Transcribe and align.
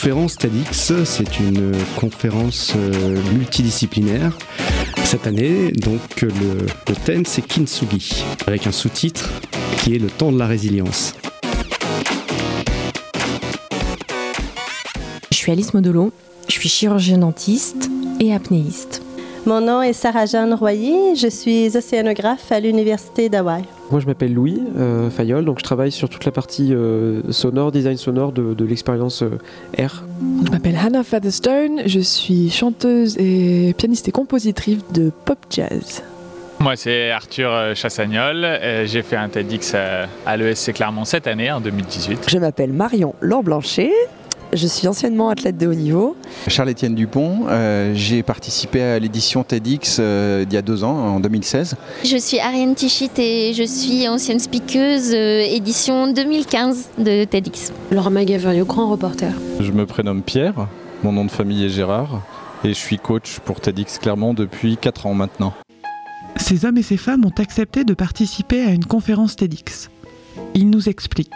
Conférence 0.00 0.38
TEDx, 0.38 1.04
c'est 1.04 1.40
une 1.40 1.72
conférence 1.98 2.72
euh, 2.74 3.16
multidisciplinaire. 3.34 4.38
Cette 5.04 5.26
année, 5.26 5.72
donc, 5.72 6.22
le, 6.22 6.30
le 6.88 6.94
thème 7.04 7.26
c'est 7.26 7.42
Kintsugi, 7.42 8.24
avec 8.46 8.66
un 8.66 8.72
sous-titre 8.72 9.30
qui 9.76 9.94
est 9.94 9.98
le 9.98 10.06
temps 10.06 10.32
de 10.32 10.38
la 10.38 10.46
résilience. 10.46 11.12
Je 15.30 15.36
suis 15.36 15.52
Alice 15.52 15.74
Modolo, 15.74 16.12
je 16.48 16.54
suis 16.54 16.70
chirurgienne 16.70 17.20
dentiste 17.20 17.90
et 18.20 18.32
apnéiste. 18.32 19.02
Mon 19.44 19.60
nom 19.60 19.82
est 19.82 19.92
Sarah-Jeanne 19.92 20.54
Royer, 20.54 21.14
je 21.14 21.28
suis 21.28 21.76
océanographe 21.76 22.50
à 22.50 22.58
l'Université 22.58 23.28
d'Hawaï. 23.28 23.64
Moi, 23.90 23.98
je 23.98 24.06
m'appelle 24.06 24.32
Louis 24.32 24.62
euh, 24.78 25.10
Fayol, 25.10 25.44
donc 25.44 25.58
je 25.58 25.64
travaille 25.64 25.90
sur 25.90 26.08
toute 26.08 26.24
la 26.24 26.30
partie 26.30 26.72
euh, 26.72 27.32
sonore, 27.32 27.72
design 27.72 27.96
sonore 27.96 28.30
de, 28.30 28.54
de 28.54 28.64
l'expérience 28.64 29.22
euh, 29.22 29.38
R. 29.76 30.04
Je 30.46 30.50
m'appelle 30.50 30.76
Hannah 30.76 31.02
Featherstone, 31.02 31.82
je 31.86 31.98
suis 31.98 32.50
chanteuse 32.50 33.16
et 33.18 33.74
pianiste 33.76 34.06
et 34.06 34.12
compositrice 34.12 34.78
de 34.94 35.10
pop 35.24 35.38
jazz. 35.50 36.04
Moi, 36.60 36.76
c'est 36.76 37.10
Arthur 37.10 37.74
Chassagnol. 37.74 38.46
J'ai 38.84 39.02
fait 39.02 39.16
un 39.16 39.30
TEDx 39.30 39.74
à 39.74 40.36
l'ESC 40.36 40.74
Clermont 40.74 41.06
cette 41.06 41.26
année, 41.26 41.50
en 41.50 41.60
2018. 41.60 42.26
Je 42.28 42.38
m'appelle 42.38 42.72
Marion 42.74 43.14
Laure-Blanchet. 43.22 43.90
Je 44.52 44.66
suis 44.66 44.88
anciennement 44.88 45.28
athlète 45.28 45.56
de 45.58 45.68
haut 45.68 45.74
niveau. 45.74 46.16
Charles-Étienne 46.48 46.96
Dupont, 46.96 47.46
euh, 47.48 47.92
j'ai 47.94 48.24
participé 48.24 48.82
à 48.82 48.98
l'édition 48.98 49.44
TEDx 49.44 49.98
euh, 50.00 50.44
il 50.46 50.52
y 50.52 50.56
a 50.56 50.62
deux 50.62 50.82
ans, 50.82 50.96
en 50.96 51.20
2016. 51.20 51.76
Je 52.04 52.16
suis 52.16 52.40
Ariane 52.40 52.74
Tichit 52.74 53.10
et 53.18 53.52
je 53.54 53.62
suis 53.62 54.08
ancienne 54.08 54.40
speakeuse 54.40 55.12
euh, 55.14 55.40
édition 55.42 56.12
2015 56.12 56.90
de 56.98 57.24
TEDx. 57.24 57.72
Laura 57.92 58.10
Magaverio, 58.10 58.64
grand 58.64 58.90
reporter. 58.90 59.32
Je 59.60 59.70
me 59.70 59.86
prénomme 59.86 60.22
Pierre, 60.22 60.66
mon 61.04 61.12
nom 61.12 61.24
de 61.24 61.30
famille 61.30 61.64
est 61.64 61.70
Gérard 61.70 62.22
et 62.64 62.70
je 62.70 62.74
suis 62.74 62.98
coach 62.98 63.38
pour 63.44 63.60
TEDx 63.60 63.98
Clermont 63.98 64.34
depuis 64.34 64.76
4 64.76 65.06
ans 65.06 65.14
maintenant. 65.14 65.54
Ces 66.36 66.64
hommes 66.64 66.78
et 66.78 66.82
ces 66.82 66.96
femmes 66.96 67.24
ont 67.24 67.40
accepté 67.40 67.84
de 67.84 67.94
participer 67.94 68.64
à 68.64 68.70
une 68.70 68.84
conférence 68.84 69.36
TEDx. 69.36 69.90
Ils 70.54 70.68
nous 70.68 70.88
expliquent. 70.88 71.30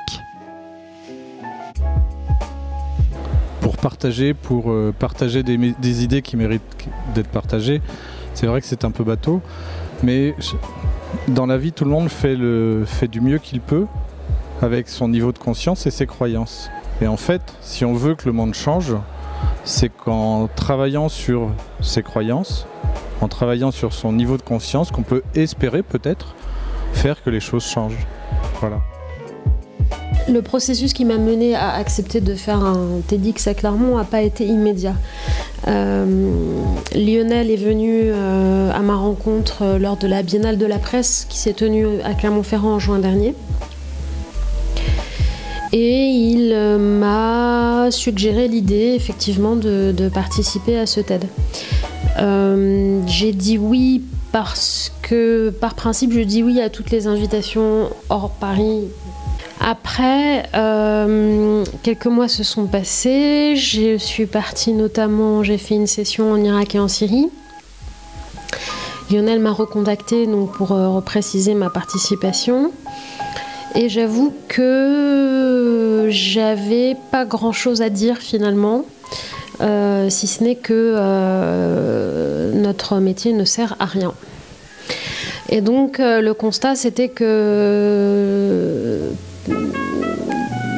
Partager, 3.85 4.33
pour 4.33 4.71
euh, 4.71 4.95
partager 4.99 5.43
des, 5.43 6.05
idées 6.05 6.23
qui 6.23 6.39
méritent 6.39 6.63
d'être 7.15 7.29
partagées. 7.29 7.83
C'est 8.33 8.47
vrai 8.47 8.63
que 8.63 8.67
c'est 8.67 8.83
un 8.87 8.91
peu 8.91 9.05
bateau, 9.05 9.43
mais 10.03 10.35
dans 11.29 11.45
la 11.45 11.59
vie, 11.59 11.73
tout 11.73 11.85
le 11.85 11.91
monde 11.91 12.09
fait, 12.09 12.35
fait 12.87 13.09
du 13.09 13.21
mieux 13.21 13.37
qu'il 13.37 13.61
peut 13.61 13.85
avec 14.63 14.89
son 14.89 15.09
niveau 15.09 15.33
de 15.33 15.39
conscience 15.39 15.87
et 15.87 15.91
ses 15.91 16.07
croyances. 16.07 16.71
Et 17.03 17.07
en 17.07 17.19
fait, 17.19 17.43
si 17.61 17.85
on 17.85 17.93
veut 17.93 18.15
que 18.15 18.25
le 18.25 18.33
monde 18.33 18.55
change, 18.55 18.95
c'est 19.65 19.91
qu'en 19.91 20.49
travaillant 20.49 21.11
sur 21.11 21.51
ses 21.83 22.03
croyances, 22.03 22.67
en 23.21 23.29
travaillant 23.29 23.71
sur 23.71 23.93
son 23.93 24.15
niveau 24.15 24.39
de 24.39 24.43
conscience, 24.43 24.93
qu'on 24.93 25.03
peut 25.03 25.23
espérer 25.35 25.83
peut-être 25.83 26.35
faire 26.95 27.23
que 27.23 27.29
les 27.29 27.41
choses 27.41 27.67
changent. 27.67 28.07
Voilà. 28.61 28.81
Le 30.27 30.41
processus 30.41 30.95
qui 30.95 31.05
m'a 31.05 31.19
mené 31.19 31.55
à 31.55 31.75
accepter 31.75 32.21
de 32.21 32.35
faire 32.35 32.65
un 32.65 33.01
TEDx 33.07 33.47
à 33.47 33.55
Clermont 33.55 33.99
n'a 33.99 34.05
pas 34.05 34.23
été 34.23 34.47
immédiat. 34.47 34.95
Euh, 35.69 36.33
Lionel 36.95 37.51
est 37.51 37.57
venu 37.57 38.05
euh, 38.05 38.71
à 38.73 38.81
ma 38.81 38.95
rencontre 38.95 39.63
euh, 39.63 39.79
lors 39.79 39.99
de 39.99 40.07
la 40.07 40.23
Biennale 40.23 40.57
de 40.57 40.65
la 40.65 40.79
presse 40.79 41.27
qui 41.29 41.39
s'est 41.39 41.53
tenue 41.53 41.87
à 42.05 42.15
Clermont-Ferrand 42.15 42.75
en 42.75 42.79
juin 42.79 42.99
dernier. 43.01 43.35
Et 45.73 46.07
il 46.07 46.57
m'a 46.79 47.89
suggéré 47.91 48.49
l'idée 48.49 48.95
effectivement 48.95 49.57
de, 49.57 49.93
de, 49.95 50.09
participer 50.09 50.79
à 50.79 50.87
ce 50.87 51.01
TED. 51.01 51.27
J'ai 53.07 53.33
dit 53.33 53.59
oui 53.59 54.03
parce 54.31 54.93
que 55.03 55.51
par 55.51 55.75
principe 55.75 56.13
je 56.13 56.21
dis 56.21 56.43
oui 56.43 56.61
à 56.61 56.71
toutes 56.71 56.91
les 56.91 57.09
invitations 57.09 57.91
hors 58.09 58.31
Paris 58.31 58.85
après, 59.67 60.43
euh, 60.55 61.65
quelques 61.83 62.05
mois 62.05 62.29
se 62.29 62.43
sont 62.43 62.67
passés. 62.67 63.57
Je 63.57 63.97
suis 63.97 64.27
partie 64.27 64.75
notamment, 64.75 65.43
j'ai 65.43 65.57
fait 65.57 65.75
une 65.75 65.87
session 65.87 66.33
en 66.33 66.37
Irak 66.37 66.75
et 66.75 66.79
en 66.79 66.87
Syrie. 66.87 67.31
Lionel 69.11 69.41
m'a 69.41 69.53
recontacté 69.53 70.27
donc, 70.27 70.53
pour 70.53 70.73
euh, 70.73 70.89
repréciser 70.89 71.55
ma 71.55 71.71
participation. 71.71 72.73
Et 73.75 73.89
j'avoue 73.89 74.35
que 74.49 76.09
j'avais 76.11 76.95
pas 77.11 77.25
grand 77.25 77.53
chose 77.53 77.81
à 77.81 77.89
dire 77.89 78.19
finalement, 78.19 78.85
euh, 79.63 80.11
si 80.11 80.27
ce 80.27 80.45
n'est 80.45 80.57
que 80.57 80.93
notre 82.53 82.97
métier 82.97 83.33
ne 83.33 83.47
sert 83.47 83.77
à 83.79 83.87
rien. 83.87 84.13
Et 85.49 85.63
donc 85.63 85.97
le 85.99 86.33
constat 86.33 86.75
c'était 86.75 87.09
que 87.09 89.11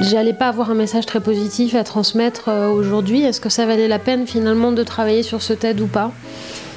j'allais 0.03 0.33
pas 0.33 0.49
avoir 0.49 0.71
un 0.71 0.75
message 0.75 1.07
très 1.07 1.21
positif 1.21 1.75
à 1.75 1.85
transmettre 1.85 2.49
euh, 2.49 2.69
aujourd'hui. 2.69 3.23
Est-ce 3.23 3.41
que 3.41 3.49
ça 3.49 3.67
valait 3.67 3.89
la 3.89 3.99
peine 3.99 4.27
finalement 4.27 4.73
de 4.73 4.83
travailler 4.83 5.23
sur 5.23 5.43
ce 5.43 5.53
TED 5.53 5.81
ou 5.81 5.87
pas? 5.87 6.13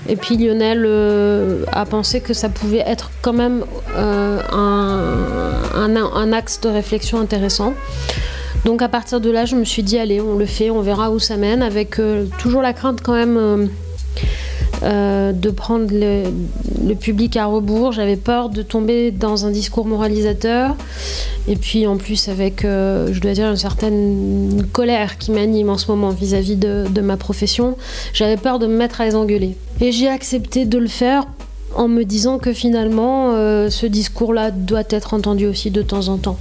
Et 0.08 0.16
puis 0.16 0.38
Lionel 0.38 0.84
euh, 0.86 1.66
a 1.72 1.86
pensé 1.86 2.22
que 2.22 2.34
ça 2.34 2.50
pouvait 2.50 2.84
être 2.86 3.12
quand 3.22 3.34
même 3.34 3.66
euh, 3.98 4.40
un, 4.52 6.34
axe 6.34 6.62
de 6.62 6.70
réflexion 6.70 7.20
intéressant. 7.20 7.74
Donc 8.66 8.82
à 8.82 8.88
partir 8.88 9.20
de 9.20 9.30
là, 9.30 9.46
je 9.46 9.56
me 9.56 9.66
suis 9.66 9.84
dit 9.84 9.98
allez, 9.98 10.22
on 10.22 10.38
le 10.38 10.46
fait, 10.46 10.70
on 10.70 10.82
verra 10.82 11.12
où 11.12 11.20
ça 11.20 11.38
mène, 11.38 11.62
avec 11.62 12.00
toujours 12.40 12.62
la 12.62 12.74
crainte 12.74 13.02
quand 13.02 13.14
même. 13.14 13.70
Euh, 14.82 15.34
de 15.34 15.50
prendre 15.50 15.88
le, 15.92 16.94
public 16.96 17.36
à 17.38 17.46
rebours. 17.46 17.92
J'avais 17.92 18.16
peur 18.16 18.50
de 18.50 18.62
tomber 18.62 19.12
dans 19.12 19.46
un 19.46 19.52
discours 19.52 19.86
moralisateur. 19.86 20.76
Et 21.48 21.56
puis 21.56 21.86
en 21.86 21.98
plus 21.98 22.30
avec, 22.30 22.64
euh, 22.64 23.10
je 23.12 23.20
dois 23.20 23.34
dire, 23.34 23.50
une 23.50 23.58
certaine 23.58 24.66
colère 24.72 25.18
qui 25.18 25.32
m'anime 25.32 25.70
en 25.70 25.78
ce 25.78 25.92
moment 25.92 26.10
vis-à-vis 26.10 26.56
-vis 26.56 26.60
de, 26.60 26.86
de, 26.90 27.02
ma 27.02 27.18
profession. 27.18 27.78
J'avais 28.14 28.38
peur 28.38 28.60
de 28.60 28.68
me 28.68 28.78
mettre 28.78 29.02
à 29.02 29.06
les 29.06 29.16
engueuler. 29.16 29.56
Et 29.82 29.92
j'ai 29.92 30.08
accepté 30.08 30.66
de 30.66 30.78
le 30.78 30.88
faire 30.88 31.26
en 31.76 31.88
me 31.88 32.04
disant 32.04 32.40
que 32.40 32.54
finalement, 32.54 33.34
euh, 33.34 33.70
ce 33.70 33.86
discours-là 33.86 34.52
doit 34.52 34.84
être 34.90 35.14
entendu 35.14 35.46
aussi 35.46 35.72
de 35.72 35.82
temps 35.82 36.08
en 36.08 36.18
temps. 36.18 36.38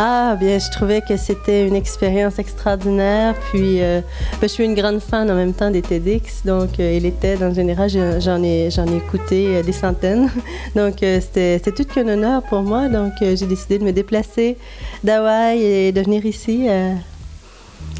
Ah, 0.00 0.36
bien, 0.38 0.60
je 0.60 0.70
trouvais 0.70 1.00
que 1.00 1.16
c'était 1.16 1.66
une 1.66 1.74
expérience 1.74 2.38
extraordinaire. 2.38 3.34
Puis, 3.50 3.82
euh, 3.82 4.00
ben, 4.40 4.42
je 4.42 4.46
suis 4.46 4.64
une 4.64 4.76
grande 4.76 5.00
fan 5.00 5.28
en 5.28 5.34
même 5.34 5.52
temps 5.52 5.72
des 5.72 5.82
TEDx. 5.82 6.44
Donc, 6.44 6.78
euh, 6.78 6.92
et 6.92 7.00
les 7.00 7.10
TED, 7.10 7.42
en 7.42 7.52
général, 7.52 7.90
j'en 7.90 8.40
ai, 8.44 8.70
j'en 8.70 8.86
ai 8.86 8.98
écouté 8.98 9.56
euh, 9.56 9.62
des 9.64 9.72
centaines. 9.72 10.30
Donc, 10.76 11.02
euh, 11.02 11.20
c'était 11.20 11.72
tout 11.72 11.82
qu'un 11.84 12.06
honneur 12.06 12.44
pour 12.44 12.62
moi. 12.62 12.88
Donc, 12.88 13.14
j'ai 13.20 13.46
décidé 13.46 13.80
de 13.80 13.84
me 13.84 13.90
déplacer 13.90 14.56
d'Hawaï 15.02 15.64
et 15.64 15.90
de 15.90 16.00
venir 16.00 16.24
ici 16.24 16.68
à 16.68 16.92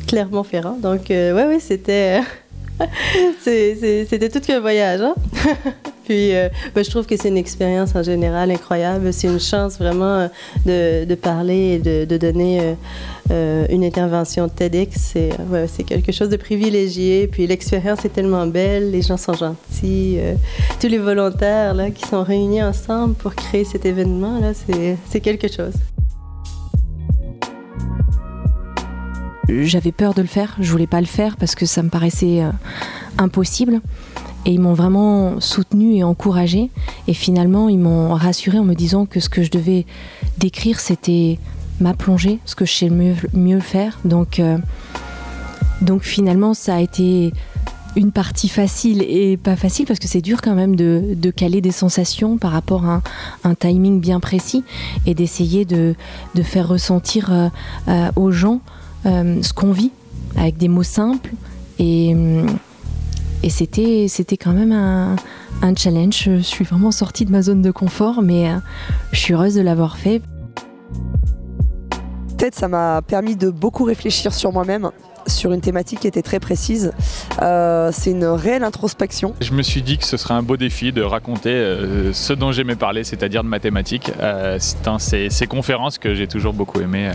Clermont-Ferrand. 0.06 0.78
Donc, 0.80 1.06
oui, 1.10 1.42
oui, 1.48 1.58
c'était. 1.58 2.20
c'était 3.42 4.28
tout 4.28 4.38
qu'un 4.38 4.60
voyage. 4.60 5.00
Hein? 5.00 5.14
Puis, 6.08 6.34
euh, 6.34 6.48
ben, 6.74 6.82
je 6.82 6.88
trouve 6.88 7.04
que 7.04 7.18
c'est 7.18 7.28
une 7.28 7.36
expérience 7.36 7.94
en 7.94 8.02
général 8.02 8.50
incroyable. 8.50 9.12
C'est 9.12 9.26
une 9.26 9.38
chance 9.38 9.76
vraiment 9.76 10.30
de, 10.64 11.04
de 11.04 11.14
parler 11.14 11.78
et 11.84 12.06
de, 12.06 12.16
donner 12.16 12.60
euh, 12.60 12.74
euh, 13.30 13.66
une 13.68 13.84
intervention 13.84 14.48
TEDx. 14.48 15.14
C'est 15.66 15.84
quelque 15.84 16.10
chose 16.10 16.30
de 16.30 16.38
privilégié. 16.38 17.26
Puis, 17.26 17.46
l'expérience 17.46 18.06
est 18.06 18.08
tellement 18.08 18.46
belle. 18.46 18.90
Les 18.90 19.02
gens 19.02 19.18
sont 19.18 19.34
gentils. 19.34 20.16
Euh, 20.18 20.34
tous 20.80 20.88
les 20.88 20.96
volontaires 20.96 21.74
là, 21.74 21.90
qui 21.90 22.08
sont 22.08 22.22
réunis 22.22 22.62
ensemble 22.62 23.12
pour 23.12 23.34
créer 23.34 23.64
cet 23.64 23.84
événement, 23.84 24.40
c'est 25.10 25.20
quelque 25.20 25.48
chose. 25.48 25.74
J'avais 29.50 29.92
peur 29.92 30.14
de 30.14 30.22
le 30.22 30.28
faire. 30.28 30.56
Je 30.58 30.70
voulais 30.70 30.86
pas 30.86 31.02
le 31.02 31.06
faire 31.06 31.36
parce 31.36 31.54
que 31.54 31.66
ça 31.66 31.82
me 31.82 31.90
paraissait 31.90 32.40
impossible. 33.18 33.82
Et 34.48 34.52
ils 34.52 34.60
m'ont 34.60 34.72
vraiment 34.72 35.40
soutenu 35.40 35.96
et 35.96 36.02
encouragé. 36.02 36.70
Et 37.06 37.12
finalement, 37.12 37.68
ils 37.68 37.78
m'ont 37.78 38.14
rassuré 38.14 38.58
en 38.58 38.64
me 38.64 38.74
disant 38.74 39.04
que 39.04 39.20
ce 39.20 39.28
que 39.28 39.42
je 39.42 39.50
devais 39.50 39.84
décrire, 40.38 40.80
c'était 40.80 41.38
ma 41.80 41.92
plongée, 41.92 42.38
ce 42.46 42.54
que 42.54 42.64
je 42.64 42.72
sais 42.72 42.88
mieux, 42.88 43.60
faire. 43.60 44.00
Donc, 44.06 44.40
euh, 44.40 44.56
donc 45.82 46.02
finalement, 46.02 46.54
ça 46.54 46.76
a 46.76 46.80
été 46.80 47.34
une 47.94 48.10
partie 48.10 48.48
facile 48.48 49.02
et 49.02 49.36
pas 49.36 49.54
facile 49.54 49.84
parce 49.84 49.98
que 49.98 50.08
c'est 50.08 50.22
dur 50.22 50.40
quand 50.40 50.54
même 50.54 50.76
de, 50.76 51.30
caler 51.30 51.60
des 51.60 51.70
sensations 51.70 52.38
par 52.38 52.52
rapport 52.52 52.86
à 52.86 53.02
un, 53.44 53.54
timing 53.54 54.00
bien 54.00 54.18
précis 54.18 54.64
et 55.04 55.12
d'essayer 55.12 55.66
de, 55.66 55.94
faire 56.42 56.68
ressentir 56.68 57.30
euh, 57.30 57.48
euh, 57.88 58.10
aux 58.16 58.30
gens 58.30 58.62
ce 59.04 59.52
qu'on 59.52 59.72
vit 59.72 59.90
avec 60.36 60.56
des 60.56 60.68
mots 60.68 60.82
simples 60.82 61.32
et, 61.78 62.14
et 63.42 63.50
c'était, 63.50 64.06
c'était 64.08 64.36
quand 64.36 64.52
même 64.52 64.72
un, 64.72 65.16
un, 65.62 65.74
challenge. 65.74 66.24
Je 66.24 66.40
suis 66.40 66.64
vraiment 66.64 66.90
sortie 66.90 67.24
de 67.24 67.30
ma 67.30 67.42
zone 67.42 67.62
de 67.62 67.70
confort 67.70 68.22
mais 68.22 68.50
euh, 68.50 68.56
je 69.12 69.18
suis 69.18 69.34
heureuse 69.34 69.54
de 69.54 69.62
l'avoir 69.62 69.96
fait. 69.96 70.22
Peut-être 72.36 72.54
ça 72.54 72.68
m'a 72.68 73.02
permis 73.02 73.36
de 73.36 73.50
beaucoup 73.50 73.84
réfléchir 73.84 74.32
sur 74.32 74.52
moi-même 74.52 74.90
sur 75.28 75.52
une 75.52 75.60
thématique 75.60 76.00
qui 76.00 76.06
était 76.06 76.22
très 76.22 76.40
précise. 76.40 76.92
Euh, 77.42 77.90
c'est 77.92 78.10
une 78.10 78.24
réelle 78.24 78.64
introspection. 78.64 79.34
Je 79.40 79.52
me 79.52 79.62
suis 79.62 79.82
dit 79.82 79.98
que 79.98 80.04
ce 80.04 80.16
serait 80.16 80.34
un 80.34 80.42
beau 80.42 80.56
défi 80.56 80.92
de 80.92 81.02
raconter 81.02 81.50
euh, 81.50 82.12
ce 82.12 82.32
dont 82.32 82.52
j'aimais 82.52 82.76
parler, 82.76 83.04
c'est-à-dire 83.04 83.44
de 83.44 83.48
mathématiques. 83.48 84.10
Euh, 84.20 84.56
c'est 84.58 84.88
un, 84.88 84.98
ces, 84.98 85.30
ces, 85.30 85.46
conférences 85.46 85.98
que 85.98 86.14
j'ai 86.14 86.26
toujours 86.26 86.52
beaucoup 86.52 86.80
aimé. 86.80 87.10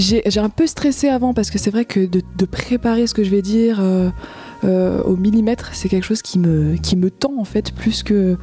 J'ai 0.00 0.40
un 0.40 0.48
peu 0.48 0.66
stressé 0.66 1.08
avant 1.08 1.34
parce 1.34 1.50
que 1.50 1.58
c'est 1.58 1.70
vrai 1.70 1.84
que 1.84 2.06
de, 2.06 2.44
préparer 2.46 3.06
ce 3.06 3.14
que 3.14 3.22
je 3.22 3.30
vais 3.30 3.42
dire 3.42 3.78
euh, 3.80 5.02
au 5.04 5.16
millimètre, 5.16 5.70
c'est 5.74 5.88
quelque 5.88 6.04
chose 6.04 6.22
qui 6.22 6.38
me, 6.38 6.76
qui 6.76 6.96
me 6.96 7.10
tend 7.10 7.38
en 7.38 7.44
fait 7.44 7.72
plus 7.72 8.02
que, 8.02 8.36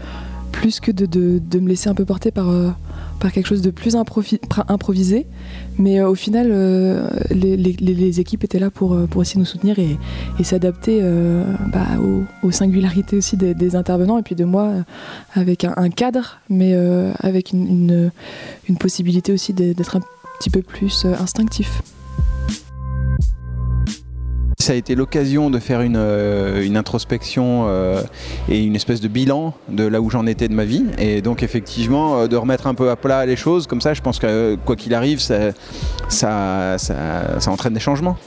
plus 0.51 0.79
que 0.79 0.91
de, 0.91 1.05
de, 1.05 1.59
me 1.59 1.67
laisser 1.67 1.89
un 1.89 1.95
peu 1.95 2.05
porter 2.05 2.31
par 2.31 2.47
par 3.19 3.31
quelque 3.31 3.47
chose 3.47 3.61
de 3.61 3.71
plus 3.71 3.95
improvisé. 3.95 5.25
Mais 5.77 5.99
euh, 5.99 6.09
au 6.09 6.15
final, 6.15 6.49
euh, 6.51 7.09
les, 7.29 7.55
les, 7.57 8.19
équipes 8.19 8.43
étaient 8.43 8.59
là 8.59 8.69
pour, 8.69 8.97
pour 9.07 9.21
aussi 9.21 9.37
nous 9.37 9.45
soutenir 9.45 9.77
et, 9.79 9.97
et 10.39 10.43
s'adapter 10.43 10.99
euh, 11.01 11.43
bah, 11.71 11.85
aux, 12.01 12.47
aux, 12.47 12.51
singularités 12.51 13.17
aussi 13.17 13.37
des, 13.37 13.75
intervenants 13.75 14.17
et 14.17 14.23
puis 14.23 14.35
de 14.35 14.45
moi 14.45 14.73
avec 15.33 15.63
un, 15.63 15.89
cadre, 15.89 16.39
mais 16.49 16.75
avec 17.19 17.51
une, 17.51 17.67
une, 17.67 18.11
une, 18.69 18.77
possibilité 18.77 19.31
aussi 19.31 19.53
d'être 19.53 19.97
un 19.97 20.01
petit 20.39 20.49
peu 20.49 20.61
plus 20.61 21.05
instinctif 21.05 21.81
ça 24.67 24.73
a 24.73 24.75
été 24.75 24.95
l'occasion 24.95 25.49
de 25.49 25.59
faire 25.59 25.79
une, 25.79 25.95
euh, 25.95 26.75
introspection 26.75 27.67
euh, 27.67 28.01
et 28.49 28.61
une 28.61 28.75
espèce 28.75 28.99
de 28.99 29.07
bilan 29.07 29.53
de 29.69 29.85
là 29.85 30.01
où 30.01 30.09
j'en 30.09 30.27
étais 30.27 30.49
de 30.49 30.53
ma 30.53 30.65
vie. 30.65 30.83
Et 30.97 31.21
donc 31.21 31.41
effectivement, 31.41 32.19
euh, 32.19 32.27
de 32.27 32.35
remettre 32.35 32.67
un 32.67 32.73
peu 32.73 32.89
à 32.89 32.97
plat 32.97 33.25
les 33.25 33.37
choses, 33.37 33.65
comme 33.65 33.79
ça, 33.79 33.93
je 33.93 34.01
pense 34.01 34.19
que 34.19 34.57
quoi 34.65 34.75
qu'il 34.75 34.93
arrive, 34.93 35.19
ça 35.19 35.53
entraîne 37.47 37.73
des 37.73 37.79
changements. 37.79 38.17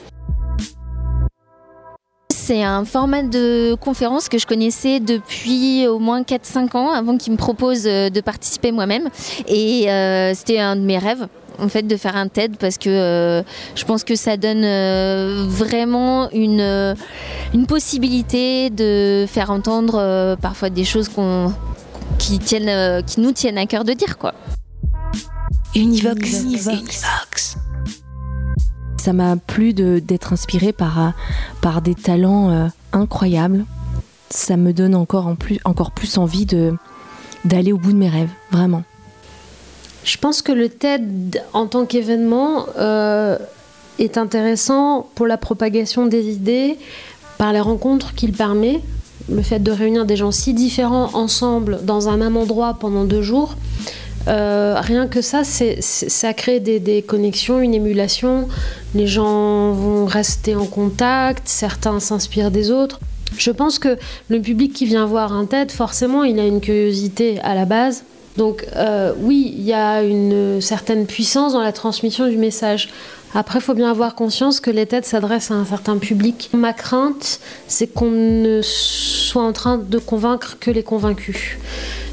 C'est 2.43 2.63
un 2.63 2.85
format 2.85 3.21
de 3.21 3.75
conférence 3.75 4.27
que 4.27 4.39
je 4.39 4.47
connaissais 4.47 4.99
depuis 4.99 5.85
au 5.87 5.99
moins 5.99 6.23
4-5 6.23 6.75
ans 6.75 6.91
avant 6.91 7.15
qu'il 7.15 7.33
me 7.33 7.37
propose 7.37 7.83
de 7.83 8.21
participer 8.21 8.71
moi-même. 8.71 9.09
Et 9.47 9.89
euh, 9.91 10.33
c'était 10.33 10.57
un 10.57 10.75
de 10.75 10.81
mes 10.81 10.97
rêves 10.97 11.27
en 11.59 11.69
fait 11.69 11.83
de 11.83 11.95
faire 11.97 12.15
un 12.15 12.27
TED 12.27 12.57
parce 12.57 12.79
que 12.79 12.89
euh, 12.89 13.43
je 13.75 13.85
pense 13.85 14.03
que 14.03 14.15
ça 14.15 14.37
donne 14.37 14.63
euh, 14.63 15.45
vraiment 15.47 16.31
une, 16.31 16.61
euh, 16.61 16.95
une 17.53 17.67
possibilité 17.67 18.71
de 18.71 19.25
faire 19.27 19.51
entendre 19.51 19.99
euh, 19.99 20.35
parfois 20.35 20.71
des 20.71 20.83
choses 20.83 21.09
qu'on 21.09 21.53
qui, 22.17 22.39
tiennent, 22.39 22.69
euh, 22.69 23.01
qui 23.03 23.21
nous 23.21 23.33
tiennent 23.33 23.59
à 23.59 23.67
cœur 23.67 23.83
de 23.83 23.93
dire 23.93 24.17
quoi. 24.17 24.33
Univox. 25.75 26.41
Univox. 26.41 26.79
Univox. 26.79 27.05
Ça 29.01 29.13
m'a 29.13 29.35
plu 29.35 29.73
d'être 29.73 30.31
inspirée 30.31 30.73
par, 30.73 31.13
par 31.63 31.81
des 31.81 31.95
talents 31.95 32.51
euh, 32.51 32.67
incroyables. 32.93 33.65
Ça 34.29 34.57
me 34.57 34.73
donne 34.73 34.93
encore, 34.93 35.25
en 35.25 35.33
plus, 35.33 35.57
encore 35.65 35.89
plus 35.89 36.19
envie 36.19 36.45
d'aller 36.45 37.71
au 37.71 37.79
bout 37.79 37.93
de 37.93 37.97
mes 37.97 38.09
rêves, 38.09 38.29
vraiment. 38.51 38.83
Je 40.03 40.17
pense 40.17 40.43
que 40.43 40.51
le 40.51 40.69
TED 40.69 41.41
en 41.53 41.65
tant 41.65 41.87
qu'événement 41.87 42.67
euh, 42.77 43.39
est 43.97 44.19
intéressant 44.19 45.09
pour 45.15 45.25
la 45.25 45.37
propagation 45.37 46.05
des 46.05 46.29
idées 46.29 46.77
par 47.39 47.53
les 47.53 47.59
rencontres 47.59 48.13
qu'il 48.13 48.33
permet. 48.33 48.81
Le 49.31 49.41
fait 49.41 49.57
de 49.57 49.71
réunir 49.71 50.05
des 50.05 50.15
gens 50.15 50.29
si 50.29 50.53
différents 50.53 51.15
ensemble 51.15 51.79
dans 51.85 52.07
un 52.07 52.17
même 52.17 52.37
endroit 52.37 52.75
pendant 52.79 53.05
deux 53.05 53.23
jours, 53.23 53.55
euh, 54.27 54.75
rien 54.79 55.07
que 55.07 55.21
ça, 55.21 55.43
ça 55.43 56.33
crée 56.33 56.59
des, 56.59 56.79
des, 56.79 57.01
connexions, 57.01 57.59
une 57.59 57.73
émulation. 57.73 58.47
Les 58.95 59.07
gens 59.07 59.71
vont 59.71 60.05
rester 60.05 60.55
en 60.55 60.65
contact, 60.65 61.47
certains 61.47 61.99
s'inspirent 61.99 62.51
des 62.51 62.71
autres. 62.71 62.99
Je 63.37 63.51
pense 63.51 63.79
que 63.79 63.97
le 64.29 64.41
public 64.41 64.73
qui 64.73 64.85
vient 64.85 65.05
voir 65.05 65.33
un 65.33 65.45
TED, 65.45 65.71
forcément, 65.71 66.23
il 66.23 66.39
a 66.39 66.45
une 66.45 66.61
curiosité 66.61 67.39
à 67.41 67.55
la 67.55 67.65
base 67.65 68.03
donc 68.37 68.65
euh, 68.75 69.13
oui, 69.17 69.53
il 69.57 69.63
y 69.63 69.73
a 69.73 70.03
une 70.03 70.61
certaine 70.61 71.05
puissance 71.05 71.53
dans 71.53 71.61
la 71.61 71.71
transmission 71.71 72.27
du 72.27 72.37
message. 72.37 72.89
Après, 73.33 73.59
il 73.59 73.61
faut 73.61 73.73
bien 73.73 73.89
avoir 73.89 74.15
conscience 74.15 74.59
que 74.59 74.71
les 74.71 74.85
têtes 74.85 75.05
s'adressent 75.05 75.51
à 75.51 75.55
un 75.55 75.65
certain 75.65 75.97
public. 75.97 76.49
Ma 76.53 76.73
crainte, 76.73 77.39
c'est 77.67 77.87
qu'on 77.87 78.11
ne 78.11 78.61
soit 78.61 79.43
en 79.43 79.53
train 79.53 79.77
de 79.77 79.97
convaincre 79.97 80.57
que 80.59 80.69
les 80.69 80.83
convaincus. 80.83 81.57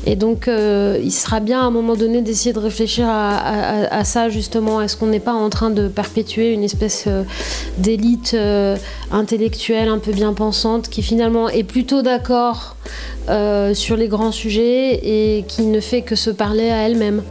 Et 0.08 0.16
donc, 0.16 0.48
euh, 0.48 0.98
il 1.02 1.12
sera 1.12 1.38
bien 1.38 1.60
à 1.60 1.64
un 1.64 1.70
moment 1.70 1.94
donné 1.94 2.22
d'essayer 2.22 2.54
de 2.54 2.58
réfléchir 2.58 3.06
à, 3.06 4.04
ça, 4.04 4.30
justement. 4.30 4.80
Est-ce 4.80 4.96
qu'on 4.96 5.08
n'est 5.08 5.20
pas 5.20 5.34
en 5.34 5.50
train 5.50 5.68
de 5.68 5.86
perpétuer 5.86 6.54
une 6.54 6.64
espèce 6.64 7.04
euh, 7.06 7.24
d'élite 7.76 8.32
euh, 8.32 8.78
intellectuelle 9.12 9.90
un 9.90 9.98
peu 9.98 10.12
bien 10.12 10.32
pensante 10.32 10.88
qui 10.88 11.02
finalement 11.02 11.50
est 11.50 11.62
plutôt 11.62 12.00
d'accord 12.00 12.76
sur 13.74 13.98
les 13.98 14.08
grands 14.08 14.32
sujets 14.32 15.00
et 15.04 15.44
qui 15.46 15.66
ne 15.66 15.80
fait 15.80 16.00
que 16.00 16.14
se 16.14 16.30
parler 16.30 16.70
à 16.70 16.88
elle-même? 16.88 17.22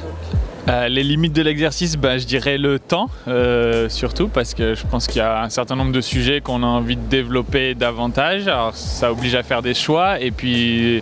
Euh, 0.69 0.89
les 0.89 1.03
limites 1.03 1.31
de 1.31 1.41
l'exercice, 1.41 1.95
bah, 1.95 2.17
je 2.17 2.25
dirais 2.25 2.57
le 2.57 2.77
temps, 2.77 3.09
euh, 3.29 3.87
surtout 3.87 4.27
parce 4.27 4.53
que 4.53 4.75
je 4.75 4.85
pense 4.85 5.07
qu'il 5.07 5.19
y 5.19 5.21
a 5.21 5.43
un 5.43 5.49
certain 5.49 5.77
nombre 5.77 5.93
de 5.93 6.01
sujets 6.01 6.41
qu'on 6.41 6.61
a 6.61 6.65
envie 6.65 6.97
de 6.97 7.07
développer 7.09 7.73
davantage. 7.73 8.49
Alors, 8.49 8.75
ça 8.75 9.11
oblige 9.11 9.35
à 9.35 9.43
faire 9.43 9.61
des 9.61 9.73
choix 9.73 10.19
et 10.19 10.31
puis 10.31 11.01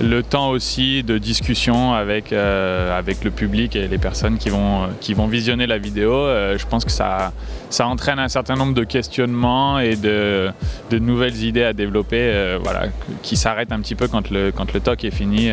le 0.00 0.22
temps 0.24 0.48
aussi 0.48 1.04
de 1.04 1.18
discussion 1.18 1.94
avec, 1.94 2.32
euh, 2.32 2.98
avec 2.98 3.22
le 3.22 3.30
public 3.30 3.76
et 3.76 3.86
les 3.86 3.98
personnes 3.98 4.36
qui 4.36 4.48
vont, 4.48 4.88
qui 5.00 5.14
vont 5.14 5.28
visionner 5.28 5.68
la 5.68 5.78
vidéo. 5.78 6.26
Je 6.56 6.66
pense 6.66 6.84
que 6.84 6.90
ça, 6.90 7.32
ça 7.70 7.86
entraîne 7.86 8.18
un 8.18 8.28
certain 8.28 8.56
nombre 8.56 8.74
de 8.74 8.82
questionnements 8.82 9.78
et 9.78 9.94
de, 9.94 10.50
de 10.90 10.98
nouvelles 10.98 11.44
idées 11.44 11.62
à 11.62 11.72
développer 11.72 12.56
voilà, 12.60 12.86
qui 13.22 13.36
s'arrêtent 13.36 13.70
un 13.70 13.80
petit 13.80 13.94
peu 13.94 14.08
quand 14.08 14.30
le, 14.30 14.50
quand 14.50 14.72
le 14.72 14.80
talk 14.80 15.04
est 15.04 15.12
fini, 15.12 15.50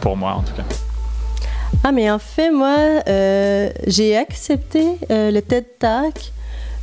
pour 0.00 0.16
moi 0.16 0.34
en 0.34 0.42
tout 0.42 0.54
cas. 0.54 0.89
Ah, 1.82 1.92
mais 1.92 2.10
en 2.10 2.18
fait, 2.18 2.50
moi, 2.50 2.76
euh, 3.08 3.70
j'ai 3.86 4.16
accepté 4.16 4.84
euh, 5.10 5.30
le 5.30 5.40
TED 5.40 5.64
Talk 5.78 6.32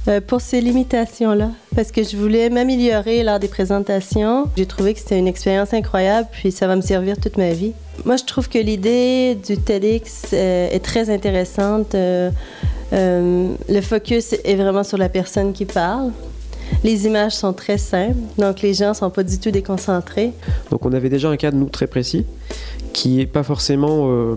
euh, 0.07 0.21
pour 0.21 0.41
ces 0.41 0.59
limitations-là, 0.59 1.51
parce 1.75 1.91
que 1.91 2.01
je 2.03 2.17
voulais 2.17 2.49
m'améliorer 2.49 3.21
lors 3.21 3.39
des 3.39 3.47
présentations. 3.47 4.45
J'ai 4.57 4.65
trouvé 4.65 4.95
que 4.95 4.99
c'était 4.99 5.19
une 5.19 5.27
expérience 5.27 5.73
incroyable, 5.73 6.27
puis 6.31 6.51
ça 6.51 6.65
va 6.65 6.75
me 6.75 6.81
servir 6.81 7.19
toute 7.19 7.37
ma 7.37 7.51
vie. 7.51 7.73
Moi, 8.05 8.15
je 8.15 8.23
trouve 8.23 8.49
que 8.49 8.57
l'idée 8.57 9.37
du 9.45 9.57
TEDx 9.57 10.33
est 10.33 10.83
très 10.83 11.11
intéressante. 11.11 11.93
Le 11.93 13.81
focus 13.81 14.33
est 14.33 14.55
vraiment 14.55 14.83
sur 14.83 14.97
la 14.97 15.09
personne 15.09 15.53
qui 15.53 15.65
parle. 15.65 16.11
Les 16.83 17.05
images 17.05 17.33
sont 17.33 17.53
très 17.53 17.77
simples, 17.77 18.17
donc 18.37 18.61
les 18.61 18.73
gens 18.73 18.89
ne 18.89 18.93
sont 18.93 19.09
pas 19.09 19.23
du 19.23 19.37
tout 19.39 19.51
déconcentrés. 19.51 20.33
Donc 20.71 20.85
on 20.85 20.91
avait 20.91 21.09
déjà 21.09 21.29
un 21.29 21.37
cadre, 21.37 21.57
nous, 21.57 21.69
très 21.69 21.87
précis, 21.87 22.25
qui 22.93 23.17
n'est 23.17 23.25
pas 23.25 23.43
forcément 23.43 24.35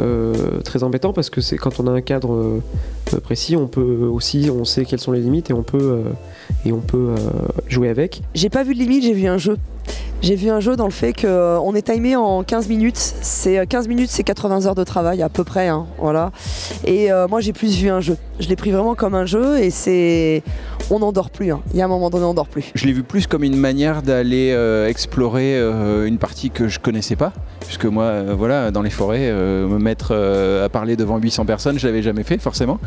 euh, 0.00 0.60
très 0.60 0.84
embêtant 0.84 1.12
parce 1.12 1.28
que 1.28 1.40
c'est 1.40 1.56
quand 1.56 1.80
on 1.80 1.86
a 1.88 1.90
un 1.90 2.00
cadre 2.00 2.32
euh, 2.32 3.20
précis, 3.20 3.56
on 3.56 3.66
peut 3.66 4.06
aussi, 4.06 4.48
on 4.52 4.64
sait 4.64 4.84
quelles 4.84 5.00
sont 5.00 5.12
les 5.12 5.20
limites 5.20 5.50
et 5.50 5.52
on 5.52 5.62
peut, 5.62 5.78
euh, 5.80 6.02
et 6.64 6.72
on 6.72 6.80
peut 6.80 7.14
jouer 7.68 7.88
avec. 7.88 8.22
J'ai 8.34 8.48
pas 8.48 8.62
vu 8.62 8.74
de 8.74 8.78
limite, 8.78 9.02
j'ai 9.02 9.12
vu 9.12 9.26
un 9.26 9.38
jeu. 9.38 9.56
J'ai 10.20 10.34
vu 10.34 10.50
un 10.50 10.60
jeu 10.60 10.76
dans 10.76 10.84
le 10.84 10.92
fait 10.92 11.12
qu'on 11.12 11.74
est 11.74 11.92
timé 11.92 12.16
en 12.16 12.42
15 12.42 12.68
minutes. 12.68 12.96
C'est 12.96 13.66
15 13.66 13.88
minutes, 13.88 14.10
c'est 14.10 14.24
80 14.24 14.66
heures 14.66 14.74
de 14.74 14.84
travail 14.84 15.22
à 15.22 15.28
peu 15.28 15.44
près, 15.44 15.68
hein, 15.68 15.86
voilà. 15.98 16.32
Et 16.84 17.08
moi 17.28 17.40
j'ai 17.40 17.52
plus 17.52 17.76
vu 17.76 17.88
un 17.88 18.00
jeu. 18.00 18.16
Je 18.40 18.48
l'ai 18.48 18.56
pris 18.56 18.70
vraiment 18.70 18.94
comme 18.94 19.14
un 19.14 19.26
jeu 19.26 19.58
et 19.58 19.70
c'est, 19.70 20.42
on 20.90 20.98
n'endort 21.00 21.30
plus. 21.30 21.52
hein. 21.52 21.60
Il 21.72 21.78
y 21.78 21.82
a 21.82 21.84
un 21.84 21.88
moment 21.88 22.10
donné, 22.10 22.24
on 22.24 22.34
dort 22.34 22.48
plus. 22.48 22.70
Je 22.74 22.86
l'ai 22.86 22.92
vu 22.92 23.02
plus 23.02 23.26
comme 23.26 23.44
une 23.44 23.56
manière 23.56 24.02
d'aller 24.02 24.52
euh, 24.52 24.88
explorer 24.88 25.56
euh, 25.58 26.06
une 26.06 26.18
partie 26.18 26.50
que 26.50 26.68
je 26.68 26.78
connaissais 26.78 27.16
pas. 27.16 27.32
Puisque 27.60 27.84
moi, 27.84 28.04
euh, 28.04 28.34
voilà, 28.36 28.70
dans 28.70 28.82
les 28.82 28.90
forêts, 28.90 29.28
euh, 29.30 29.66
me 29.66 29.78
mettre 29.78 30.08
euh, 30.12 30.64
à 30.64 30.68
parler 30.68 30.96
devant 30.96 31.18
800 31.18 31.44
personnes, 31.44 31.78
je 31.78 31.86
l'avais 31.86 32.02
jamais 32.02 32.22
fait 32.22 32.38
forcément. 32.40 32.78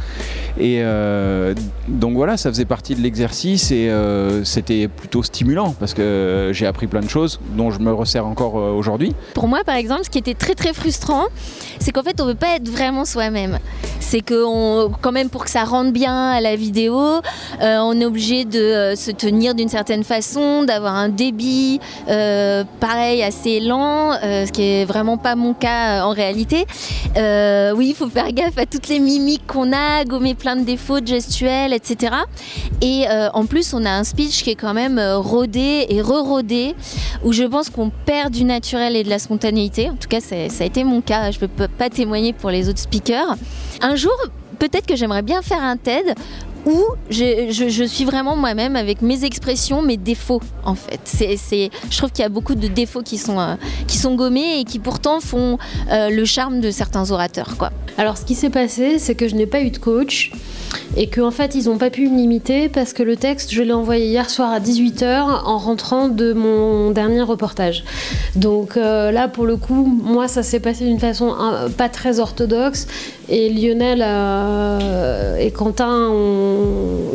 Et 0.60 0.79
euh, 0.81 1.53
donc 1.88 2.15
voilà, 2.15 2.38
ça 2.38 2.50
faisait 2.50 2.65
partie 2.65 2.96
de 2.96 3.01
l'exercice 3.01 3.72
et 3.72 3.89
euh, 3.89 4.43
c'était 4.43 4.88
plutôt 4.88 5.22
stimulant 5.24 5.75
parce 5.79 5.93
que 5.93 6.50
j'ai 6.53 6.65
appris 6.65 6.88
plein 6.88 7.01
de 7.01 7.10
choses 7.10 7.39
dont 7.55 7.70
je 7.72 7.79
me 7.79 7.93
resserre 7.93 8.25
encore 8.25 8.58
euh, 8.58 8.72
aujourd'hui. 8.72 9.13
Pour 9.36 9.48
moi, 9.48 9.60
par 9.65 9.75
exemple, 9.75 10.03
ce 10.05 10.10
qui 10.10 10.17
était 10.17 10.34
très 10.34 10.55
très 10.55 10.74
frustrant, 10.74 11.25
c'est 11.79 11.91
qu'en 11.91 12.03
fait, 12.03 12.20
on 12.20 12.25
ne 12.25 12.31
peut 12.34 12.39
pas 12.39 12.55
être 12.55 12.67
vraiment 12.70 13.05
soi-même. 13.05 13.60
C'est 14.00 14.22
que 14.22 14.43
on- 14.46 14.91
quand 15.01 15.12
même 15.12 15.29
pour 15.29 15.43
que 15.46 15.50
ça 15.51 15.63
rentre 15.63 15.91
bien 15.91 16.31
à 16.31 16.41
la 16.41 16.55
vidéo, 16.55 16.98
euh, 17.62 17.77
on 17.91 18.00
est 18.00 18.05
obligé 18.05 18.45
de 18.45 18.60
euh, 18.60 18.95
se 18.95 19.12
tenir 19.12 19.53
d'une 19.53 19.67
certaine 19.67 20.05
façon, 20.05 20.63
d'avoir 20.63 20.95
un 20.95 21.10
débit 21.10 21.79
euh, 22.07 22.63
pareil 22.79 23.21
assez 23.21 23.60
lent, 23.60 24.13
euh, 24.13 24.45
ce 24.45 24.51
qui 24.51 24.62
est 24.62 24.86
vraiment 24.86 25.17
pas 25.17 25.36
mon 25.36 25.53
cas 25.53 26.05
en 26.05 26.12
réalité. 26.12 26.65
Oui, 27.75 27.89
il 27.89 27.95
faut 27.95 28.07
faire 28.07 28.31
gaffe 28.31 28.57
à 28.57 28.65
toutes 28.65 28.88
les 28.88 29.00
mimiques 29.00 29.45
qu'on 29.45 29.74
a, 29.74 30.05
gommer 30.05 30.36
plein 30.36 30.55
de 30.55 30.63
défauts 30.63 31.01
de 31.01 31.07
gestuels, 31.07 31.74
etc. 31.74 32.15
Et 32.81 33.05
en 33.33 33.45
plus, 33.45 33.74
on 33.74 33.86
a 33.86 33.89
un 33.89 34.03
speech 34.03 34.43
qui 34.43 34.51
est 34.51 34.55
quand 34.55 34.74
même 34.74 35.00
rodé 35.00 35.86
et 35.89 36.01
re-rodé, 36.01 36.75
où 37.24 37.31
je 37.33 37.43
pense 37.43 37.69
qu'on 37.69 37.89
perd 37.89 38.31
du 38.31 38.43
naturel 38.43 38.95
et 38.95 39.03
de 39.03 39.10
la 39.10 39.19
spontanéité. 39.19 39.89
En 39.89 39.95
tout 39.95 40.07
cas, 40.07 40.21
ça 40.21 40.36
a 40.36 40.65
été 40.65 40.83
mon 40.83 41.01
cas. 41.01 41.31
Je 41.31 41.39
ne 41.41 41.48
peux 41.48 41.67
pas 41.67 41.89
témoigner 41.89 42.33
pour 42.33 42.50
les 42.50 42.69
autres 42.69 42.79
speakers. 42.79 43.36
Un 43.81 43.95
jour, 43.95 44.13
peut-être 44.60 44.86
que 44.86 44.95
j'aimerais 44.95 45.24
bien 45.24 45.41
faire 45.41 45.63
un 45.63 45.75
TED 45.75 46.15
où 46.65 46.84
je, 47.10 47.86
suis 47.88 48.06
vraiment 48.06 48.36
moi-même 48.36 48.75
avec 48.75 49.01
mes 49.01 49.24
expressions, 49.24 49.82
mes 49.82 49.98
défauts 49.98 50.41
en 50.63 50.75
fait. 50.75 51.00
Je 51.89 51.98
trouve 51.98 52.12
qu'il 52.12 52.24
y 52.24 52.25
a 52.25 52.30
beaucoup 52.30 52.56
de 52.56 52.68
défauts 52.68 53.01
qui 53.01 53.18
sont, 53.18 53.39
euh, 53.39 53.56
qui 53.88 53.98
sont 53.98 54.15
gommés 54.15 54.60
et 54.60 54.63
qui 54.63 54.80
pourtant 54.80 55.20
font 55.20 55.58
euh, 55.91 56.10
le 56.10 56.25
charme 56.25 56.62
de 56.62 56.72
certains 56.72 57.12
orateurs. 57.12 57.56
Alors, 57.98 58.18
ce 58.18 58.25
qui 58.25 58.36
s'est 58.36 58.50
passé, 58.50 59.00
c'est 59.00 59.15
que 59.15 59.27
je 59.27 59.36
n'ai 59.36 59.46
pas 59.46 59.62
eu 59.62 59.72
de 59.72 59.77
coach 59.77 60.32
et 60.96 61.08
qu'en 61.08 61.32
fait, 61.32 61.56
ils 61.56 61.65
n'ont 61.65 61.77
pas 61.77 61.89
pu 61.89 62.08
me 62.08 62.18
limiter 62.18 62.70
parce 62.70 62.94
que 62.94 63.03
le 63.03 63.15
texte, 63.15 63.51
je 63.51 63.62
l'ai 63.62 63.74
envoyé 63.74 64.06
hier 64.06 64.30
soir 64.30 64.51
à 64.51 64.60
18h 64.60 65.22
en 65.46 65.58
rentrant 65.58 66.08
de 66.08 66.34
mon 66.34 66.91
dernier 66.91 67.22
reportage. 67.22 67.84
Donc 68.36 68.77
euh, 68.77 69.12
là, 69.12 69.27
pour 69.27 69.46
le 69.46 69.58
coup, 69.58 69.86
moi, 69.86 70.27
ça 70.27 70.44
s'est 70.44 70.60
passé 70.60 70.86
d'une 70.86 71.00
façon 71.00 71.36
pas 71.77 71.89
très 71.89 72.20
orthodoxe 72.20 72.88
et 73.30 73.50
Lionel 73.50 74.01
et 75.39 75.51
Quentin 75.51 76.10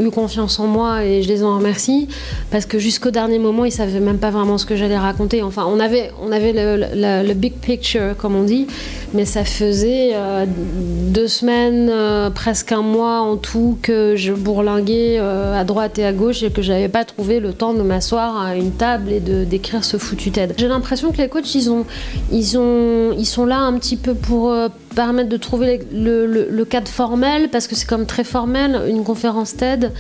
eu 0.01 0.11
confiance 0.11 0.59
en 0.59 0.67
moi 0.67 1.05
et 1.05 1.23
je 1.23 1.29
les 1.29 1.43
en 1.43 1.57
remercie 1.57 2.09
parce 2.51 2.67
que 2.67 2.79
jusqu'au 2.79 3.11
dernier 3.11 3.39
moment, 3.39 3.65
ils 3.65 3.73
savaient 3.73 4.01
même 4.01 4.19
pas 4.19 4.31
vraiment 4.31 4.59
ce 4.59 4.67
que 4.67 4.77
j'allais 4.77 4.99
raconter. 4.99 5.43
Enfin, 5.43 5.67
on 5.69 5.81
avait, 5.81 6.11
on 6.23 6.33
avait 6.33 6.53
le, 6.55 7.35
big 7.35 7.55
picture, 7.55 8.17
comme 8.17 8.35
on 8.35 8.45
dit, 8.45 8.67
mais 9.13 9.25
ça 9.25 9.45
faisait 9.45 10.13
euh, 10.15 10.47
deux 10.47 11.29
semaines, 11.29 11.89
euh, 11.91 12.31
presque 12.31 12.73
un 12.73 12.83
mois 12.83 13.21
en 13.21 13.37
tout 13.37 13.79
que 13.83 14.15
je 14.17 14.33
bourlinguais 14.33 15.17
euh, 15.19 15.59
à 15.59 15.65
droite 15.65 15.99
et 15.99 16.05
à 16.05 16.13
gauche 16.13 16.43
et 16.43 16.51
que 16.51 16.63
j'avais 16.63 16.89
pas 16.89 17.05
trouvé 17.05 17.41
le 17.41 17.53
temps 17.53 17.75
de 17.75 17.83
m'asseoir 17.83 18.41
à 18.41 18.57
une 18.57 18.73
table 18.73 19.13
et 19.13 19.21
de 19.21 19.45
d'écrire 19.45 19.85
ce 19.85 19.97
foutu 19.97 20.31
TED. 20.31 20.55
J'ai 20.57 20.69
l'impression 20.69 21.13
que 21.13 21.19
les 21.19 21.29
coachs, 21.29 21.55
ils 21.55 21.71
ont, 21.71 21.85
ils 22.33 22.59
ont, 22.59 23.13
ils 23.19 23.27
sont 23.27 23.45
là 23.45 23.59
un 23.59 23.75
petit 23.75 23.97
peu 23.97 24.15
pour 24.15 24.53
permettre 24.97 25.29
de 25.29 25.37
trouver 25.37 25.87
le, 25.93 26.27
le- 26.27 26.49
le 26.51 26.65
cadre 26.65 26.89
formel 26.89 27.49
parce 27.51 27.69
que 27.69 27.77
c'est 27.77 27.87
comme 27.89 28.07
très 28.07 28.25
formel 28.25 28.81
une 28.89 29.05
conférence 29.05 29.55
TED. 29.55 29.93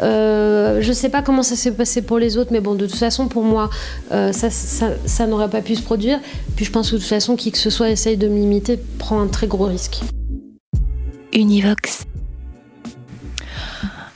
Euh, 0.00 0.78
je 0.80 0.92
sais 0.92 1.10
pas 1.10 1.22
comment 1.22 1.44
ça 1.44 1.54
s'est 1.54 1.70
passé 1.72 2.02
pour 2.02 2.18
les 2.18 2.36
autres, 2.36 2.50
mais 2.52 2.60
bon, 2.60 2.74
de 2.74 2.86
toute 2.86 2.96
façon, 2.98 3.28
pour 3.28 3.44
moi, 3.44 3.70
euh, 4.10 4.32
ça, 4.32 4.50
ça, 4.50 4.86
ça 5.06 5.26
n'aurait 5.28 5.50
pas 5.50 5.60
pu 5.60 5.76
se 5.76 5.82
produire. 5.82 6.18
Puis 6.56 6.64
je 6.64 6.72
pense 6.72 6.90
que 6.90 6.96
de 6.96 7.00
toute 7.00 7.08
façon, 7.08 7.36
qui 7.36 7.52
que 7.52 7.58
ce 7.58 7.70
soit 7.70 7.90
essaye 7.90 8.16
de 8.16 8.26
me 8.26 8.38
limiter 8.38 8.80
prend 8.98 9.20
un 9.20 9.28
très 9.28 9.46
gros 9.46 9.66
risque. 9.66 10.00
Univox. 11.32 12.04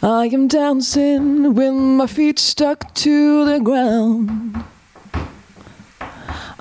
I 0.03 0.29
am 0.35 0.49
dancing 0.49 1.55
with 1.55 1.73
my 1.73 2.09
feet 2.09 2.41
stuck 2.41 2.93
to 2.95 3.45
the 3.47 3.61
ground. 3.63 4.31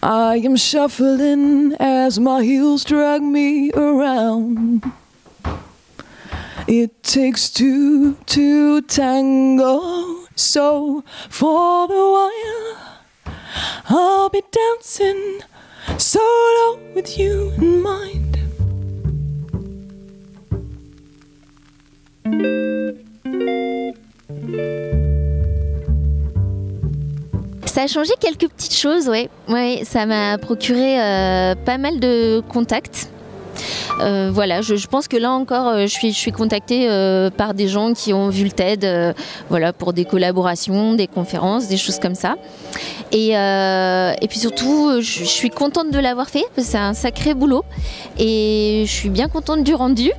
I 0.04 0.38
am 0.38 0.56
shuffling 0.56 1.76
as 1.80 2.20
my 2.20 2.44
heels 2.44 2.84
drag 2.84 3.22
me 3.22 3.72
around. 3.74 4.92
It 6.68 7.04
takes 7.04 7.52
two 7.52 8.16
to 8.16 8.82
tango, 8.82 10.26
so 10.36 11.04
for 11.30 11.88
the 11.88 11.94
while 11.94 13.02
I'll 13.90 14.30
be 14.30 14.42
dancing 14.52 15.42
solo 15.98 16.80
with 16.96 17.20
you 17.20 17.52
in 17.58 17.84
mind. 17.84 18.32
Ça 27.72 27.84
a 27.84 27.88
changé 27.88 28.12
quelques 28.20 28.50
petites 28.50 28.76
choses, 28.76 29.08
ouais. 29.08 29.30
ouais 29.48 29.84
ça 29.86 30.06
m'a 30.06 30.38
procuré 30.38 31.02
euh, 31.02 31.56
pas 31.56 31.78
mal 31.78 32.02
de 32.02 32.42
contacts. 32.50 33.10
Euh, 34.00 34.30
voilà, 34.34 34.62
je, 34.62 34.88
pense 34.88 35.08
que 35.08 35.18
là 35.18 35.32
encore, 35.32 35.68
euh, 35.68 35.82
je 35.82 35.92
suis, 35.92 36.12
je 36.12 36.18
suis 36.18 36.32
contactée 36.32 36.88
euh, 36.90 37.30
par 37.30 37.54
des 37.54 37.68
gens 37.68 37.94
qui 37.94 38.14
ont 38.14 38.30
vu 38.30 38.44
le 38.44 38.52
TED, 38.52 39.16
voilà, 39.50 39.74
pour 39.74 39.94
des 39.94 40.06
collaborations, 40.06 40.94
des 40.94 41.08
conférences, 41.08 41.68
des 41.68 41.78
choses 41.78 42.00
comme 42.00 42.16
ça. 42.16 42.36
Et, 43.12 43.32
et 43.32 44.28
puis 44.28 44.40
surtout, 44.40 45.02
je, 45.02 45.24
suis 45.24 45.50
contente 45.50 45.92
de 45.92 46.00
l'avoir 46.00 46.30
fait, 46.30 46.46
parce 46.56 46.68
que 46.68 46.72
c'est 46.72 46.78
un 46.78 46.94
sacré 46.94 47.34
boulot. 47.34 47.64
Et 48.18 48.84
je 48.86 48.92
suis 48.92 49.10
bien 49.10 49.28
contente 49.28 49.64
du 49.64 49.74
rendu. 49.74 50.12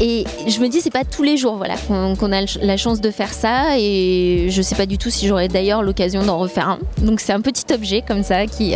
Et 0.00 0.24
je 0.46 0.60
me 0.60 0.68
dis, 0.68 0.80
c'est 0.80 0.90
pas 0.90 1.04
tous 1.04 1.22
les 1.22 1.36
jours 1.36 1.56
voilà, 1.56 1.74
qu'on 1.88 2.32
a 2.32 2.42
la 2.60 2.76
chance 2.76 3.00
de 3.00 3.10
faire 3.10 3.32
ça. 3.32 3.78
Et 3.78 4.48
je 4.50 4.62
sais 4.62 4.74
pas 4.74 4.86
du 4.86 4.98
tout 4.98 5.10
si 5.10 5.26
j'aurai 5.26 5.48
d'ailleurs 5.48 5.82
l'occasion 5.82 6.24
d'en 6.24 6.38
refaire 6.38 6.68
un. 6.68 6.78
Donc 6.98 7.20
c'est 7.20 7.32
un 7.32 7.40
petit 7.40 7.72
objet 7.72 8.02
comme 8.06 8.22
ça 8.22 8.46
qui, 8.46 8.74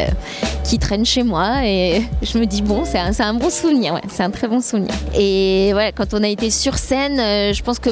qui 0.64 0.78
traîne 0.78 1.04
chez 1.04 1.22
moi. 1.22 1.64
Et 1.64 2.02
je 2.22 2.38
me 2.38 2.46
dis, 2.46 2.62
bon, 2.62 2.84
c'est 2.84 2.98
un, 2.98 3.12
c'est 3.12 3.22
un 3.22 3.34
bon 3.34 3.50
souvenir. 3.50 3.89
C'est 4.08 4.22
un 4.22 4.30
très 4.30 4.48
bon 4.48 4.60
souvenir. 4.60 4.94
Et 5.14 5.70
voilà, 5.72 5.92
quand 5.92 6.14
on 6.14 6.22
a 6.22 6.28
été 6.28 6.50
sur 6.50 6.76
scène, 6.76 7.18
euh, 7.18 7.52
je 7.52 7.62
pense 7.62 7.78
que 7.78 7.90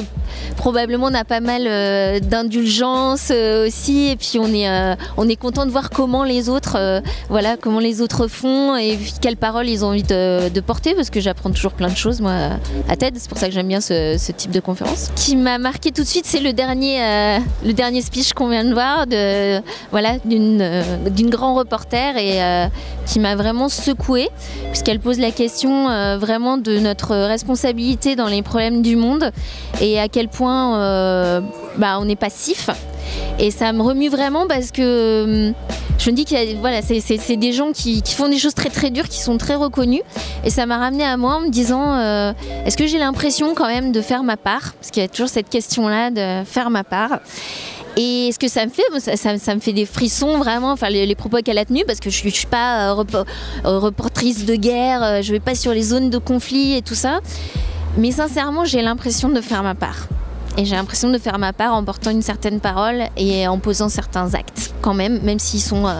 probablement 0.57 1.07
on 1.07 1.13
a 1.13 1.23
pas 1.23 1.39
mal 1.39 1.63
euh, 1.65 2.19
d'indulgence 2.19 3.29
euh, 3.31 3.67
aussi. 3.67 4.09
Et 4.09 4.15
puis 4.15 4.39
on 4.39 4.47
est, 4.47 4.67
on 5.17 5.27
est 5.27 5.35
content 5.35 5.65
de 5.65 5.71
voir 5.71 5.89
comment 5.89 6.23
les 6.23 6.49
autres, 6.49 7.01
voilà, 7.29 7.57
comment 7.57 7.79
les 7.79 8.01
autres 8.01 8.27
font 8.27 8.75
et 8.75 8.97
quelles 9.21 9.37
paroles 9.37 9.67
ils 9.67 9.83
ont 9.83 9.89
envie 9.89 10.03
de, 10.03 10.59
porter. 10.59 10.93
Parce 10.93 11.09
que 11.09 11.19
j'apprends 11.19 11.51
toujours 11.51 11.73
plein 11.73 11.89
de 11.89 11.97
choses, 11.97 12.21
moi, 12.21 12.33
à 12.87 12.95
TED. 12.95 13.15
C'est 13.17 13.29
pour 13.29 13.37
ça 13.37 13.47
que 13.47 13.53
j'aime 13.53 13.67
bien 13.67 13.81
ce, 13.81 14.31
type 14.31 14.51
de 14.51 14.59
conférence. 14.59 15.11
Ce 15.15 15.25
qui 15.25 15.35
m'a 15.35 15.57
marqué 15.57 15.91
tout 15.91 16.03
de 16.03 16.07
suite, 16.07 16.25
c'est 16.25 16.39
le 16.39 16.53
dernier, 16.53 16.99
le 17.65 17.73
dernier 17.73 18.01
speech 18.01 18.33
qu'on 18.33 18.49
vient 18.49 18.65
de 18.65 18.73
voir, 18.73 19.07
de, 19.07 19.61
voilà, 19.91 20.17
d'une, 20.25 20.83
d'une 21.09 21.29
grand 21.29 21.55
reporter 21.55 22.17
et 22.17 22.67
qui 23.05 23.19
m'a 23.19 23.35
vraiment 23.35 23.69
secouée, 23.69 24.29
puisqu'elle 24.71 24.99
pose 24.99 25.19
la 25.19 25.31
question 25.31 25.78
euh, 25.87 26.17
vraiment 26.17 26.57
de 26.57 26.79
notre 26.79 27.15
responsabilité 27.15 28.15
dans 28.15 28.27
les 28.27 28.41
problèmes 28.41 28.81
du 28.81 28.95
monde 28.95 29.31
et 29.81 29.99
à 29.99 30.07
quel 30.07 30.27
point 30.27 30.79
euh, 30.79 31.41
bah, 31.77 31.97
on 31.99 32.09
est 32.09 32.15
passif. 32.15 32.69
Et 33.39 33.51
ça 33.51 33.71
me 33.71 33.81
remue 33.81 34.09
vraiment 34.09 34.47
parce 34.47 34.71
que 34.71 35.49
hum, 35.49 35.53
je 35.99 36.09
me 36.09 36.15
dis 36.15 36.23
que 36.23 36.55
voilà, 36.55 36.81
c'est, 36.81 37.35
des 37.35 37.51
gens 37.51 37.73
qui, 37.73 38.01
qui 38.01 38.15
font 38.15 38.29
des 38.29 38.37
choses 38.37 38.53
très 38.53 38.69
très 38.69 38.89
dures, 38.89 39.07
qui 39.07 39.19
sont 39.19 39.37
très 39.37 39.55
reconnus. 39.55 40.01
Et 40.45 40.49
ça 40.49 40.65
m'a 40.65 40.77
ramené 40.77 41.03
à 41.03 41.17
moi 41.17 41.35
en 41.35 41.41
me 41.41 41.49
disant 41.49 41.93
euh, 41.99 42.31
est-ce 42.65 42.77
que 42.77 42.87
j'ai 42.87 42.99
l'impression 42.99 43.53
quand 43.53 43.67
même 43.67 43.91
de 43.91 44.01
faire 44.01 44.23
ma 44.23 44.37
part? 44.37 44.73
Parce 44.79 44.91
qu'il 44.91 45.01
y 45.01 45.05
a 45.05 45.09
toujours 45.09 45.27
cette 45.27 45.49
question-là 45.49 46.09
de 46.09 46.45
faire 46.45 46.69
ma 46.69 46.85
part. 46.85 47.19
Et 48.01 48.31
ce 48.31 48.39
que 48.39 48.47
ça 48.47 48.65
me 48.65 48.71
fait, 48.71 49.17
ça, 49.17 49.55
me 49.55 49.59
fait 49.59 49.73
des 49.73 49.85
frissons 49.85 50.37
vraiment, 50.37 50.71
enfin 50.71 50.89
les, 50.89 51.15
propos 51.15 51.39
qu'elle 51.43 51.57
a 51.57 51.65
tenus, 51.65 51.83
parce 51.85 51.99
que 51.99 52.09
je 52.09 52.23
je 52.23 52.29
suis 52.29 52.47
pas 52.47 52.93
euh, 52.93 53.03
euh, 53.65 53.79
reportrice 53.79 54.45
de 54.45 54.55
guerre, 54.55 55.03
euh, 55.03 55.21
je 55.21 55.33
vais 55.33 55.41
pas 55.41 55.53
sur 55.53 55.73
les 55.73 55.81
zones 55.81 56.09
de 56.09 56.17
conflit 56.17 56.77
et 56.77 56.81
tout 56.81 56.95
ça. 56.95 57.19
Mais 57.97 58.11
sincèrement, 58.11 58.63
j'ai 58.63 58.81
l'impression 58.81 59.27
de 59.27 59.41
faire 59.41 59.63
ma 59.63 59.75
part. 59.75 60.07
Et 60.57 60.63
j'ai 60.63 60.77
l'impression 60.77 61.09
de 61.09 61.17
faire 61.17 61.39
ma 61.39 61.51
part 61.51 61.73
en 61.73 61.83
portant 61.83 62.11
une 62.11 62.21
certaine 62.21 62.61
parole 62.61 63.03
et 63.17 63.49
en 63.49 63.59
posant 63.59 63.89
certains 63.89 64.33
actes, 64.33 64.73
quand 64.81 64.93
même, 64.93 65.19
même 65.21 65.39
s'ils 65.39 65.61
sont, 65.61 65.93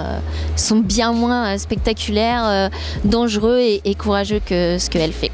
sont 0.56 0.78
bien 0.78 1.12
moins 1.12 1.58
spectaculaires, 1.58 2.70
dangereux 3.04 3.60
et, 3.60 3.82
et 3.84 3.96
courageux 3.96 4.42
que 4.46 4.78
ce 4.80 4.90
qu'elle 4.90 5.12
fait. 5.12 5.32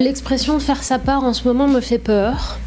L'expression 0.00 0.58
faire 0.60 0.82
sa 0.82 0.98
part 0.98 1.24
en 1.24 1.34
ce 1.34 1.46
moment 1.46 1.68
me 1.68 1.80
fait 1.80 1.98
peur. 1.98 2.58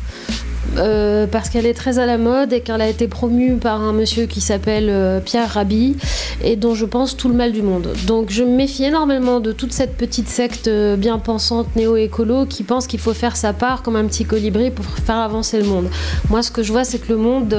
Euh, 0.78 1.28
parce 1.28 1.50
qu'elle 1.50 1.66
est 1.66 1.74
très 1.74 2.00
à 2.00 2.06
la 2.06 2.18
mode 2.18 2.54
et 2.54 2.62
qu'elle 2.62 2.82
a 2.82 2.88
été 2.88 3.08
promue 3.08 3.56
par 3.56 3.82
un 3.82 3.94
monsieur 3.94 4.26
qui 4.26 4.42
s'appelle 4.42 4.88
euh, 4.90 5.20
Pierre 5.20 5.50
Rabhi 5.50 5.96
et 6.44 6.56
dont 6.56 6.76
je 6.76 6.86
pense 6.86 7.18
tout 7.18 7.28
le 7.28 7.34
mal 7.34 7.52
du 7.52 7.62
monde. 7.62 7.90
Donc 8.08 8.30
je 8.30 8.44
me 8.44 8.56
méfie 8.56 8.86
énormément 8.86 9.40
de 9.40 9.52
toute 9.52 9.74
cette 9.74 9.98
petite 9.98 10.28
secte 10.28 10.68
euh, 10.68 10.96
bien 10.96 11.20
pensante 11.20 11.76
néo-écolo 11.76 12.46
qui 12.46 12.64
pense 12.64 12.88
qu'il 12.88 13.00
faut 13.00 13.14
faire 13.14 13.36
sa 13.36 13.54
part 13.54 13.82
comme 13.82 13.96
un 13.96 14.06
petit 14.06 14.26
colibri 14.26 14.72
pour 14.72 14.86
faire 14.86 15.18
avancer 15.18 15.58
le 15.58 15.66
monde. 15.66 15.90
Moi 16.30 16.44
ce 16.44 16.52
que 16.52 16.64
je 16.64 16.72
vois 16.72 16.84
c'est 16.84 17.00
que 17.00 17.12
le 17.12 17.18
monde, 17.18 17.56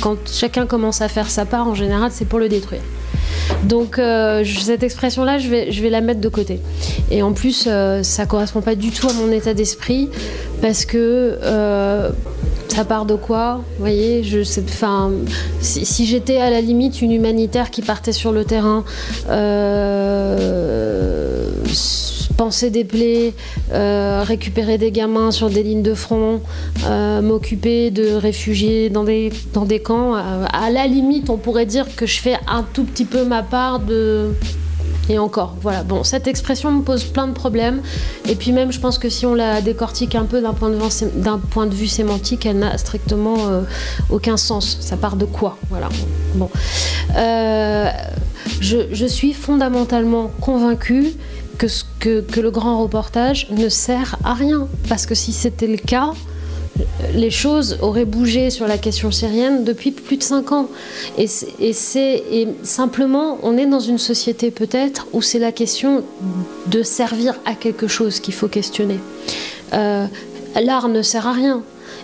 quand 0.00 0.16
chacun 0.26 0.66
commence 0.66 1.00
à 1.00 1.08
faire 1.08 1.30
sa 1.30 1.44
part, 1.44 1.68
en 1.68 1.74
général 1.74 2.10
c'est 2.12 2.24
pour 2.24 2.38
le 2.38 2.48
détruire. 2.48 2.82
Donc 3.64 4.00
cette 4.44 4.82
expression-là, 4.82 5.38
je 5.38 5.48
vais, 5.48 5.72
je 5.72 5.82
vais 5.82 5.90
la 5.90 6.00
mettre 6.00 6.20
de 6.20 6.28
côté. 6.28 6.60
Et 7.10 7.22
en 7.22 7.32
plus, 7.32 7.68
ça 8.02 8.26
correspond 8.26 8.60
pas 8.60 8.74
du 8.74 8.90
tout 8.90 9.08
à 9.08 9.12
mon 9.12 9.30
état 9.32 9.54
d'esprit 9.54 10.08
parce 10.60 10.84
que 10.84 11.38
ça 12.72 12.84
part 12.84 13.04
de 13.04 13.14
quoi 13.14 13.56
Vous 13.56 13.80
voyez, 13.80 14.22
si, 15.60 16.06
j'étais 16.06 16.38
à 16.38 16.50
la 16.50 16.60
limite 16.60 17.02
une 17.02 17.12
humanitaire 17.12 17.70
qui 17.70 17.82
partait 17.82 18.12
sur 18.12 18.32
le 18.32 18.44
terrain, 18.44 18.84
euh, 19.28 20.34
penser 22.36 22.70
des 22.70 22.84
plaies, 22.84 23.34
euh, 23.72 24.22
récupérer 24.24 24.78
des 24.78 24.92
gamins 24.92 25.30
sur 25.30 25.50
des 25.50 25.62
lignes 25.62 25.82
de 25.82 25.94
front, 25.94 26.40
euh, 26.86 27.20
m'occuper 27.20 27.90
de 27.90 28.14
réfugiés 28.14 28.90
dans 28.90 29.04
des, 29.04 29.32
dans 29.52 29.64
des 29.64 29.80
camps, 29.80 30.14
à 30.14 30.70
la 30.70 30.86
limite, 30.86 31.30
on 31.30 31.36
pourrait 31.36 31.66
dire 31.66 31.86
que 31.96 32.06
je 32.06 32.20
fais 32.20 32.36
un 32.46 32.64
tout 32.72 32.84
petit 32.84 33.04
peu 33.04 33.24
ma 33.24 33.42
part 33.42 33.80
de 33.80 34.32
et 35.08 35.18
encore, 35.18 35.54
voilà. 35.62 35.82
Bon, 35.82 36.04
cette 36.04 36.26
expression 36.26 36.70
me 36.70 36.82
pose 36.82 37.04
plein 37.04 37.26
de 37.26 37.32
problèmes. 37.32 37.80
Et 38.28 38.34
puis 38.34 38.52
même, 38.52 38.72
je 38.72 38.80
pense 38.80 38.98
que 38.98 39.08
si 39.08 39.24
on 39.24 39.34
la 39.34 39.60
décortique 39.60 40.14
un 40.14 40.24
peu 40.24 40.40
d'un 40.42 40.52
point, 40.52 40.70
point, 41.50 41.66
de 41.66 41.74
vue 41.74 41.86
sémantique, 41.86 42.44
elle 42.44 42.58
n'a 42.58 42.76
strictement 42.76 43.36
euh, 43.48 43.62
aucun 44.10 44.36
sens. 44.36 44.76
Ça 44.80 44.96
part 44.96 45.16
de 45.16 45.24
quoi? 45.24 45.56
Voilà. 45.70 45.88
Bon. 46.34 46.50
Euh, 47.16 47.90
je, 48.60 49.06
suis 49.06 49.32
fondamentalement 49.32 50.30
convaincue 50.40 51.12
que, 51.56 51.66
que, 51.98 52.20
que 52.20 52.40
le 52.40 52.50
grand 52.50 52.82
reportage 52.82 53.48
ne 53.50 53.68
sert 53.68 54.16
à 54.24 54.34
rien. 54.34 54.68
Parce 54.88 55.06
que 55.06 55.14
si 55.14 55.32
c'était 55.32 55.66
le 55.66 55.78
cas, 55.78 56.12
les 57.14 57.30
choses 57.30 57.78
auraient 57.80 58.04
bougé 58.04 58.50
sur 58.50 58.66
la 58.66 58.78
question 58.78 59.10
syrienne 59.10 59.64
depuis 59.64 59.90
plus 59.90 60.16
de 60.16 60.22
cinq 60.22 60.52
ans. 60.52 60.68
Et, 61.16 61.26
simplement, 62.62 63.38
on 63.42 63.56
est 63.56 63.66
dans 63.66 63.80
une 63.80 63.98
société 63.98 64.50
peut-être 64.50 65.06
où 65.12 65.22
c'est 65.22 65.38
la 65.38 65.52
question 65.52 66.02
de 66.66 66.82
servir 66.82 67.34
à 67.44 67.54
quelque 67.54 67.88
chose 67.88 68.20
qu'il 68.20 68.34
faut 68.34 68.48
questionner. 68.48 68.98
Euh, 69.72 70.06
l'art 70.60 70.88
ne 70.88 71.02
sert 71.02 71.26
à 71.26 71.32
rien. 71.32 71.62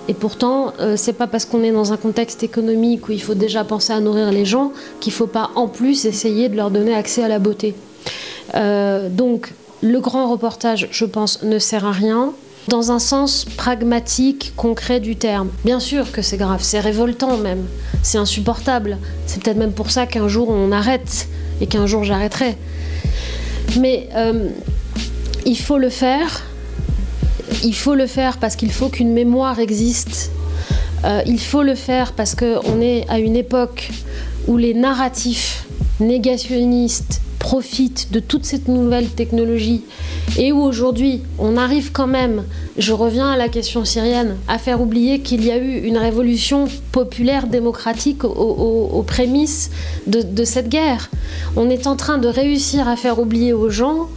Et 0.08 0.14
pourtant, 0.14 0.74
euh, 0.80 0.96
c'est 0.96 1.14
pas 1.14 1.26
parce 1.26 1.46
qu'on 1.46 1.62
est 1.62 1.70
dans 1.70 1.92
un 1.92 1.96
contexte 1.96 2.42
économique 2.42 3.08
où 3.08 3.12
il 3.12 3.22
faut 3.22 3.34
déjà 3.34 3.64
penser 3.64 3.92
à 3.92 4.00
nourrir 4.00 4.30
les 4.32 4.44
gens 4.44 4.72
qu'il 5.00 5.12
faut 5.12 5.26
pas 5.26 5.50
en 5.54 5.66
plus 5.66 6.04
essayer 6.04 6.48
de 6.48 6.56
leur 6.56 6.70
donner 6.70 6.94
accès 6.94 7.22
à 7.22 7.28
la 7.28 7.38
beauté. 7.38 7.74
Euh, 8.54 9.08
donc, 9.08 9.54
le 9.82 10.00
grand 10.00 10.30
reportage, 10.30 10.88
je 10.90 11.04
pense, 11.04 11.42
ne 11.42 11.58
sert 11.58 11.86
à 11.86 11.92
rien 11.92 12.32
dans 12.68 12.90
un 12.90 12.98
sens 12.98 13.44
pragmatique, 13.44 14.52
concret 14.56 15.00
du 15.00 15.16
terme. 15.16 15.50
Bien 15.64 15.80
sûr 15.80 16.12
que 16.12 16.22
c'est 16.22 16.36
grave, 16.36 16.60
c'est 16.62 16.80
révoltant 16.80 17.36
même, 17.36 17.64
c'est 18.02 18.18
insupportable. 18.18 18.98
C'est 19.26 19.42
peut-être 19.42 19.56
même 19.56 19.72
pour 19.72 19.90
ça 19.90 20.06
qu'un 20.06 20.28
jour 20.28 20.48
on 20.48 20.72
arrête 20.72 21.28
et 21.60 21.66
qu'un 21.66 21.86
jour 21.86 22.04
j'arrêterai. 22.04 22.56
Mais 23.78 24.08
euh, 24.14 24.48
il 25.44 25.58
faut 25.58 25.78
le 25.78 25.90
faire. 25.90 26.42
Il 27.62 27.74
faut 27.74 27.94
le 27.94 28.06
faire 28.06 28.38
parce 28.38 28.56
qu'il 28.56 28.72
faut 28.72 28.88
qu'une 28.88 29.12
mémoire 29.12 29.58
existe. 29.58 30.30
Euh, 31.04 31.22
il 31.26 31.40
faut 31.40 31.62
le 31.62 31.74
faire 31.74 32.12
parce 32.12 32.34
qu'on 32.34 32.80
est 32.80 33.04
à 33.08 33.18
une 33.18 33.36
époque 33.36 33.90
où 34.46 34.56
les 34.56 34.74
narratifs 34.74 35.66
négationnistes, 36.00 37.20
profite 37.44 38.10
de 38.10 38.20
toute 38.20 38.46
cette 38.46 38.68
nouvelle 38.68 39.10
technologie 39.10 39.82
et 40.38 40.50
où 40.50 40.62
aujourd'hui 40.62 41.20
on 41.38 41.58
arrive 41.58 41.92
quand 41.92 42.06
même, 42.06 42.44
je 42.78 42.94
reviens 42.94 43.32
à 43.32 43.36
la 43.36 43.50
question 43.50 43.84
syrienne, 43.84 44.36
à 44.48 44.56
faire 44.56 44.80
oublier 44.80 45.20
qu'il 45.20 45.44
y 45.44 45.50
a 45.50 45.58
eu 45.58 45.82
une 45.82 45.98
révolution 45.98 46.68
populaire 46.90 47.46
démocratique 47.46 48.24
aux, 48.24 49.04
prémices 49.06 49.70
de, 50.06 50.22
de 50.22 50.44
cette 50.44 50.70
guerre. 50.70 51.10
On 51.54 51.68
est 51.68 51.86
en 51.86 51.96
train 51.96 52.16
de 52.16 52.28
réussir 52.28 52.88
à 52.88 52.96
faire 52.96 53.18
oublier 53.18 53.52
aux 53.52 53.68
gens 53.68 54.08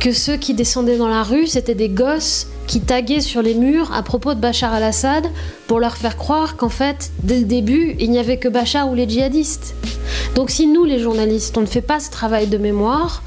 que 0.00 0.12
ceux 0.12 0.36
qui 0.36 0.52
descendaient 0.52 0.98
dans 0.98 1.08
la 1.08 1.22
rue, 1.22 1.46
c'était 1.46 1.76
des 1.76 1.88
gosses 1.88 2.48
qui 2.66 2.80
taguaient 2.80 3.20
sur 3.20 3.42
les 3.42 3.54
murs 3.54 3.92
à 3.92 4.02
propos 4.02 4.34
de 4.34 4.40
Bachar 4.40 4.72
al-Assad 4.72 5.26
pour 5.66 5.80
leur 5.80 5.96
faire 5.96 6.16
croire 6.16 6.56
qu'en 6.56 6.68
fait, 6.68 7.10
dès 7.22 7.38
le 7.38 7.44
début, 7.44 7.96
il 7.98 8.10
n'y 8.10 8.18
avait 8.18 8.38
que 8.38 8.48
Bachar 8.48 8.90
ou 8.90 8.94
les 8.94 9.08
djihadistes. 9.08 9.74
Donc 10.34 10.50
si 10.50 10.66
nous, 10.66 10.84
les 10.84 10.98
journalistes, 10.98 11.56
on 11.56 11.60
ne 11.60 11.66
fait 11.66 11.82
pas 11.82 12.00
ce 12.00 12.10
travail 12.10 12.46
de 12.46 12.58
mémoire, 12.58 13.22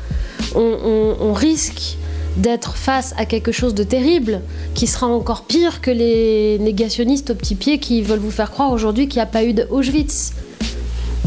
on, 0.56 1.34
risque 1.34 1.98
d'être 2.38 2.78
face 2.78 3.14
à 3.18 3.26
quelque 3.26 3.52
chose 3.52 3.74
de 3.74 3.84
terrible 3.84 4.42
qui 4.74 4.88
sera 4.88 5.08
encore 5.08 5.44
pire 5.44 5.82
que 5.82 5.92
les 5.92 6.58
négationnistes 6.60 7.32
au 7.32 7.36
petit 7.36 7.56
pied 7.56 7.80
qui 7.80 8.02
veulent 8.02 8.20
vous 8.20 8.32
faire 8.32 8.52
croire 8.52 8.72
aujourd'hui 8.72 9.08
qu'il 9.08 9.18
n'y 9.18 9.24
a 9.24 9.28
pas 9.28 9.44
eu 9.44 9.54
de 9.54 9.68
Auschwitz. 9.70 10.34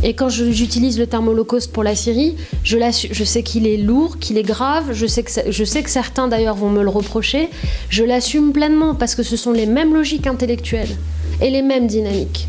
Et 0.02 0.14
quand 0.14 0.28
j'utilise 0.28 0.98
le 0.98 1.06
terme 1.06 1.28
holocauste 1.28 1.72
pour 1.72 1.82
la 1.82 1.94
Syrie, 1.94 2.36
je, 2.64 3.24
sais 3.24 3.42
qu'il 3.42 3.66
est 3.66 3.76
lourd, 3.76 4.18
qu'il 4.18 4.38
est 4.38 4.42
grave, 4.42 4.92
je 4.92 5.06
sais 5.06 5.22
que, 5.22 5.30
je 5.48 5.64
sais 5.64 5.82
que 5.82 5.90
certains 5.90 6.28
d'ailleurs 6.28 6.54
vont 6.54 6.70
me 6.70 6.82
le 6.82 6.88
reprocher, 6.88 7.50
je 7.90 8.02
l'assume 8.04 8.52
pleinement 8.52 8.94
parce 8.94 9.14
que 9.14 9.22
ce 9.22 9.36
sont 9.36 9.52
les 9.52 9.66
mêmes 9.66 9.94
logiques 9.94 10.26
intellectuelles 10.26 10.96
et 11.42 11.50
les 11.50 11.62
mêmes 11.62 11.86
dynamiques. 11.86 12.48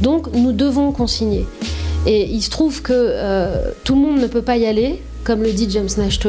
Donc 0.00 0.32
nous 0.34 0.52
devons 0.52 0.92
consigner. 0.92 1.44
Et 2.06 2.24
il 2.24 2.40
se 2.40 2.50
trouve 2.50 2.82
que 2.82 2.92
euh, 2.94 3.72
tout 3.84 3.94
le 3.94 4.00
monde 4.00 4.20
ne 4.20 4.26
peut 4.26 4.42
pas 4.42 4.56
y 4.56 4.64
aller, 4.64 5.02
comme 5.26 5.42
le 5.42 5.50
dit 5.50 5.66
James 5.68 5.88
Nash 5.98 6.20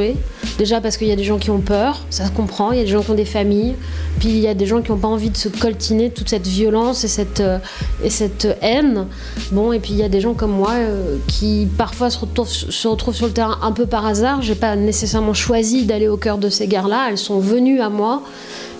Déjà 0.57 0.81
parce 0.81 0.97
qu'il 0.97 1.07
y 1.07 1.11
a 1.11 1.15
des 1.15 1.23
gens 1.23 1.37
qui 1.37 1.51
ont 1.51 1.61
peur, 1.61 2.03
ça 2.09 2.25
se 2.25 2.31
comprend, 2.31 2.71
il 2.71 2.79
y 2.79 2.81
a 2.81 2.83
des 2.83 2.89
gens 2.89 3.03
qui 3.03 3.11
ont 3.11 3.15
des 3.15 3.25
familles, 3.25 3.75
puis 4.19 4.29
il 4.29 4.39
y 4.39 4.47
a 4.47 4.55
des 4.55 4.65
gens 4.65 4.81
qui 4.81 4.91
n'ont 4.91 4.97
pas 4.97 5.07
envie 5.07 5.29
de 5.29 5.37
se 5.37 5.49
coltiner 5.49 6.09
toute 6.09 6.29
cette 6.29 6.47
violence 6.47 7.03
et 7.03 7.07
cette, 7.07 7.39
euh, 7.39 7.59
et 8.03 8.09
cette 8.09 8.57
haine. 8.63 9.05
Bon, 9.51 9.71
et 9.71 9.79
puis 9.79 9.91
il 9.91 9.97
y 9.97 10.03
a 10.03 10.09
des 10.09 10.19
gens 10.19 10.33
comme 10.33 10.51
moi 10.51 10.71
euh, 10.73 11.17
qui 11.27 11.67
parfois 11.77 12.09
se 12.09 12.17
retrouvent, 12.17 12.49
se 12.49 12.87
retrouvent 12.87 13.15
sur 13.15 13.27
le 13.27 13.33
terrain 13.33 13.59
un 13.61 13.71
peu 13.71 13.85
par 13.85 14.03
hasard. 14.07 14.41
J'ai 14.41 14.55
pas 14.55 14.75
nécessairement 14.75 15.35
choisi 15.35 15.85
d'aller 15.85 16.07
au 16.07 16.17
cœur 16.17 16.39
de 16.39 16.49
ces 16.49 16.65
guerres-là, 16.67 17.09
elles 17.11 17.19
sont 17.19 17.39
venues 17.39 17.81
à 17.81 17.89
moi. 17.89 18.23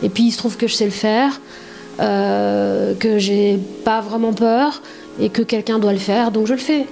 Et 0.02 0.10
puis 0.10 0.24
il 0.24 0.32
se 0.32 0.40
trouve 0.40 0.58
que 0.58 0.68
je 0.68 0.74
sais 0.74 0.86
le 0.86 0.92
faire, 0.92 1.40
euh, 2.00 2.96
que 2.96 3.20
j'ai 3.20 3.60
pas 3.86 4.02
vraiment 4.02 4.34
peur 4.34 4.82
et 5.20 5.30
que 5.30 5.44
quelqu'un 5.44 5.78
doit 5.78 5.94
le 5.94 6.00
faire, 6.00 6.32
donc 6.32 6.48
je 6.48 6.54
le 6.54 6.60
fais. 6.60 6.88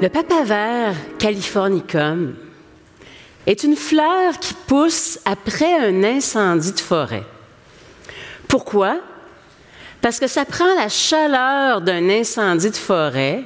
Le 0.00 0.08
vert 0.44 0.94
californicum 1.18 2.34
est 3.46 3.64
une 3.64 3.76
fleur 3.76 4.38
qui 4.38 4.54
pousse 4.66 5.18
après 5.26 5.74
un 5.74 6.02
incendie 6.04 6.72
de 6.72 6.80
forêt. 6.80 7.24
Pourquoi? 8.48 8.98
Parce 10.00 10.18
que 10.18 10.26
ça 10.26 10.46
prend 10.46 10.74
la 10.74 10.88
chaleur 10.88 11.82
d'un 11.82 12.08
incendie 12.08 12.70
de 12.70 12.76
forêt 12.76 13.44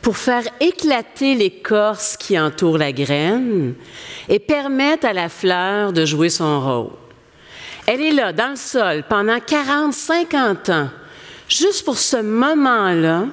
pour 0.00 0.16
faire 0.16 0.44
éclater 0.60 1.34
l'écorce 1.34 2.16
qui 2.16 2.38
entoure 2.38 2.78
la 2.78 2.92
graine 2.92 3.74
et 4.28 4.38
permettre 4.38 5.06
à 5.06 5.12
la 5.12 5.28
fleur 5.28 5.92
de 5.92 6.04
jouer 6.04 6.28
son 6.28 6.60
rôle. 6.60 6.92
Elle 7.88 8.02
est 8.02 8.12
là, 8.12 8.32
dans 8.32 8.50
le 8.50 8.56
sol, 8.56 9.02
pendant 9.08 9.40
40, 9.40 9.92
50 9.92 10.68
ans, 10.68 10.90
juste 11.48 11.84
pour 11.84 11.98
ce 11.98 12.18
moment-là 12.18 13.24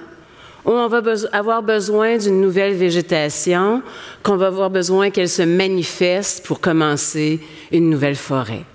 où 0.65 0.72
on 0.72 0.88
va 0.88 1.02
avoir 1.32 1.63
besoin 1.63 2.17
d'une 2.17 2.41
nouvelle 2.41 2.74
végétation, 2.74 3.82
qu'on 4.24 4.38
va 4.38 4.48
avoir 4.48 4.69
besoin 4.69 5.10
qu'elle 5.10 5.30
se 5.30 5.41
manifeste 5.41 6.45
pour 6.45 6.60
commencer 6.60 7.39
une 7.72 7.89
nouvelle 7.89 8.15
forêt. 8.15 8.65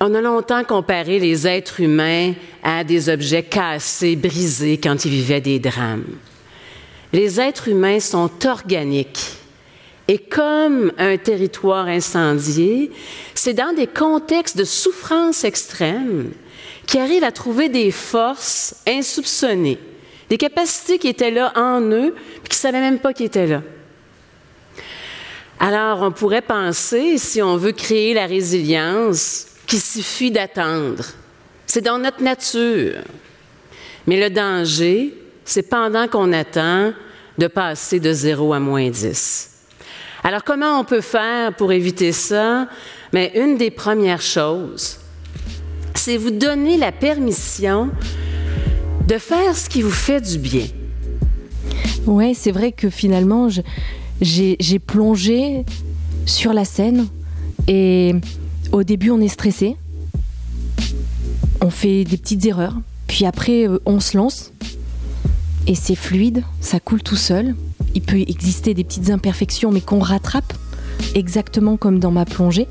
On 0.00 0.14
a 0.14 0.20
longtemps 0.22 0.64
comparé 0.64 1.18
les 1.18 1.46
êtres 1.46 1.80
humains 1.80 2.32
à 2.62 2.84
des 2.84 3.10
objets 3.10 3.42
cassés, 3.42 4.16
brisés 4.16 4.78
quand 4.78 5.04
ils 5.04 5.10
vivaient 5.10 5.42
des 5.42 5.58
drames. 5.58 6.16
Les 7.12 7.40
êtres 7.40 7.68
humains 7.68 8.00
sont 8.00 8.30
organiques. 8.46 9.36
Et 10.08 10.18
comme 10.18 10.90
un 10.96 11.16
territoire 11.18 11.86
incendié, 11.86 12.90
c'est 13.34 13.54
dans 13.54 13.74
des 13.74 13.86
contextes 13.86 14.56
de 14.56 14.64
souffrance 14.64 15.44
extrême 15.44 16.30
qui 16.90 16.98
arrivent 16.98 17.22
à 17.22 17.30
trouver 17.30 17.68
des 17.68 17.92
forces 17.92 18.74
insoupçonnées, 18.84 19.78
des 20.28 20.36
capacités 20.36 20.98
qui 20.98 21.06
étaient 21.06 21.30
là 21.30 21.52
en 21.54 21.80
eux, 21.82 22.16
puis 22.16 22.48
qui 22.48 22.56
ne 22.56 22.60
savaient 22.60 22.80
même 22.80 22.98
pas 22.98 23.12
qu'ils 23.12 23.26
étaient 23.26 23.46
là. 23.46 23.62
Alors, 25.60 26.02
on 26.02 26.10
pourrait 26.10 26.42
penser, 26.42 27.16
si 27.16 27.40
on 27.42 27.56
veut 27.56 27.70
créer 27.70 28.12
la 28.12 28.26
résilience, 28.26 29.46
qu'il 29.68 29.80
suffit 29.80 30.32
d'attendre. 30.32 31.04
C'est 31.64 31.80
dans 31.80 31.98
notre 31.98 32.24
nature. 32.24 33.04
Mais 34.08 34.18
le 34.18 34.34
danger, 34.34 35.14
c'est 35.44 35.70
pendant 35.70 36.08
qu'on 36.08 36.32
attend 36.32 36.92
de 37.38 37.46
passer 37.46 38.00
de 38.00 38.12
0 38.12 38.52
à 38.52 38.58
moins 38.58 38.90
10. 38.90 39.48
Alors 40.24 40.42
comment 40.42 40.80
on 40.80 40.84
peut 40.84 41.02
faire 41.02 41.54
pour 41.54 41.70
éviter 41.70 42.10
ça? 42.10 42.66
Mais 43.12 43.30
une 43.36 43.56
des 43.56 43.70
premières 43.70 44.22
choses, 44.22 44.99
c'est 45.94 46.16
vous 46.16 46.30
donner 46.30 46.76
la 46.76 46.92
permission 46.92 47.90
de 49.06 49.18
faire 49.18 49.56
ce 49.56 49.68
qui 49.68 49.82
vous 49.82 49.90
fait 49.90 50.20
du 50.20 50.38
bien. 50.38 50.66
Ouais, 52.06 52.32
c'est 52.34 52.52
vrai 52.52 52.72
que 52.72 52.90
finalement, 52.90 53.48
j'ai 54.20 54.78
plongé 54.78 55.64
sur 56.26 56.52
la 56.52 56.64
scène 56.64 57.06
et 57.66 58.14
au 58.72 58.84
début, 58.84 59.10
on 59.10 59.20
est 59.20 59.28
stressé. 59.28 59.76
On 61.60 61.70
fait 61.70 62.04
des 62.04 62.16
petites 62.16 62.46
erreurs. 62.46 62.76
Puis 63.06 63.26
après, 63.26 63.66
euh, 63.68 63.78
on 63.84 64.00
se 64.00 64.16
lance. 64.16 64.52
Et 65.66 65.74
c'est 65.74 65.94
fluide, 65.94 66.44
ça 66.60 66.80
coule 66.80 67.02
tout 67.02 67.16
seul. 67.16 67.54
Il 67.94 68.02
peut 68.02 68.20
exister 68.20 68.72
des 68.72 68.84
petites 68.84 69.10
imperfections, 69.10 69.70
mais 69.70 69.80
qu'on 69.80 69.98
rattrape, 69.98 70.52
exactement 71.14 71.76
comme 71.76 71.98
dans 71.98 72.12
ma 72.12 72.24
plongée. 72.24 72.66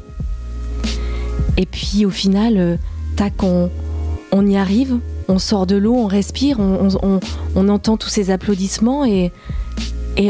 Et 1.57 1.65
puis 1.65 2.05
au 2.05 2.09
final, 2.09 2.57
euh, 2.57 2.77
tac, 3.19 3.43
on, 3.43 4.47
y 4.47 4.55
arrive, 4.55 4.97
on 5.27 5.39
sort 5.39 5.67
de 5.67 5.75
l'eau, 5.75 5.93
on 5.93 6.07
respire, 6.07 6.57
on, 6.61 7.67
entend 7.67 7.97
tous 7.97 8.07
ces 8.07 8.31
applaudissements 8.31 9.03
et, 9.03 9.33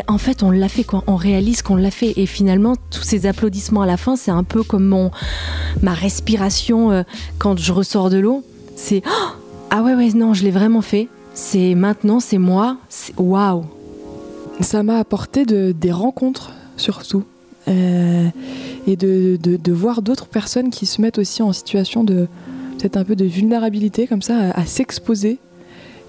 en 0.08 0.18
fait, 0.18 0.42
on 0.42 0.50
l'a 0.50 0.70
fait, 0.70 0.84
quoi. 0.84 1.04
On 1.06 1.16
réalise 1.16 1.62
qu'on 1.62 1.76
l'a 1.76 1.92
fait. 1.92 2.14
Et 2.18 2.26
finalement, 2.26 2.76
tous 2.90 3.04
ces 3.04 3.28
applaudissements 3.28 3.84
à 3.84 3.86
la 3.86 3.98
fin, 3.98 4.16
c'est 4.16 4.32
un 4.32 4.44
peu 4.44 4.64
comme 4.64 5.12
ma 5.84 5.94
respiration 5.94 6.92
euh, 6.92 7.04
quand 7.38 7.60
je 7.60 7.72
ressors 7.72 8.10
de 8.10 8.18
l'eau. 8.18 8.44
C'est 8.76 9.04
oh 9.06 9.36
ah 9.70 9.84
ouais, 9.84 9.94
ouais, 9.94 10.10
non, 10.16 10.34
je 10.34 10.44
l'ai 10.44 10.52
vraiment 10.52 10.82
fait. 10.82 11.10
C'est 11.36 11.76
maintenant, 11.76 12.20
c'est 12.20 12.40
moi. 12.40 12.78
Waouh! 13.18 13.66
Ça 14.62 14.82
m'a 14.82 14.98
apporté 14.98 15.46
de, 15.46 15.74
des 15.74 15.92
rencontres, 15.92 16.54
surtout. 16.76 17.24
Euh, 17.68 18.30
et 18.88 18.96
de, 18.96 19.72
voir 19.72 20.02
d'autres 20.02 20.26
personnes 20.26 20.72
qui 20.72 20.88
se 20.88 21.02
mettent 21.02 21.20
aussi 21.20 21.44
en 21.44 21.54
situation 21.54 22.04
de 22.04 22.28
peut-être 22.80 22.98
un 22.98 23.04
peu 23.04 23.16
de 23.16 23.26
vulnérabilité, 23.26 24.08
comme 24.08 24.22
ça, 24.22 24.52
à, 24.52 24.66
s'exposer. 24.66 25.40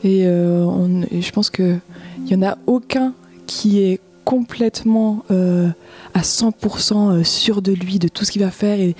Et, 0.04 0.22
euh, 0.24 1.02
et, 1.10 1.20
je 1.20 1.32
pense 1.32 1.50
qu'il 1.50 1.80
n'y 2.24 2.34
en 2.34 2.42
a 2.42 2.56
aucun 2.66 3.12
qui 3.46 3.82
est 3.82 4.00
complètement 4.24 5.24
euh, 5.30 5.68
à 6.14 6.20
100% 6.20 7.24
sûr 7.24 7.62
de 7.62 7.72
lui, 7.72 7.98
de 7.98 8.08
tout 8.08 8.24
ce 8.24 8.30
qu'il 8.30 8.42
va 8.42 8.50
faire 8.50 8.78
et, 8.78 8.94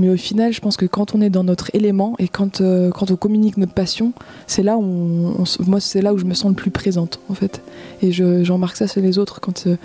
mais 0.00 0.08
au 0.08 0.16
final, 0.16 0.50
je 0.52 0.60
pense 0.60 0.78
que 0.78 0.86
quand 0.86 1.14
on 1.14 1.20
est 1.20 1.28
dans 1.28 1.44
notre 1.44 1.74
élément 1.74 2.14
et 2.18 2.26
quand, 2.26 2.62
euh, 2.62 2.90
quand 2.90 3.10
on 3.10 3.16
communique 3.16 3.58
notre 3.58 3.74
passion, 3.74 4.14
c'est 4.46 4.62
là 4.62 4.78
où 4.78 5.44
moi 5.66 5.78
c'est 5.78 6.00
là 6.00 6.14
où 6.14 6.18
je 6.18 6.24
me 6.24 6.32
sens 6.32 6.48
le 6.48 6.54
plus 6.54 6.70
présente 6.70 7.20
en 7.28 7.34
fait. 7.34 7.60
Et 8.00 8.10
je, 8.10 8.42
j'en 8.42 8.54
remarque 8.54 8.76
ça 8.76 8.86
chez 8.86 9.02
les 9.02 9.18
autres 9.18 9.40
quand, 9.40 9.66
euh, 9.66 9.76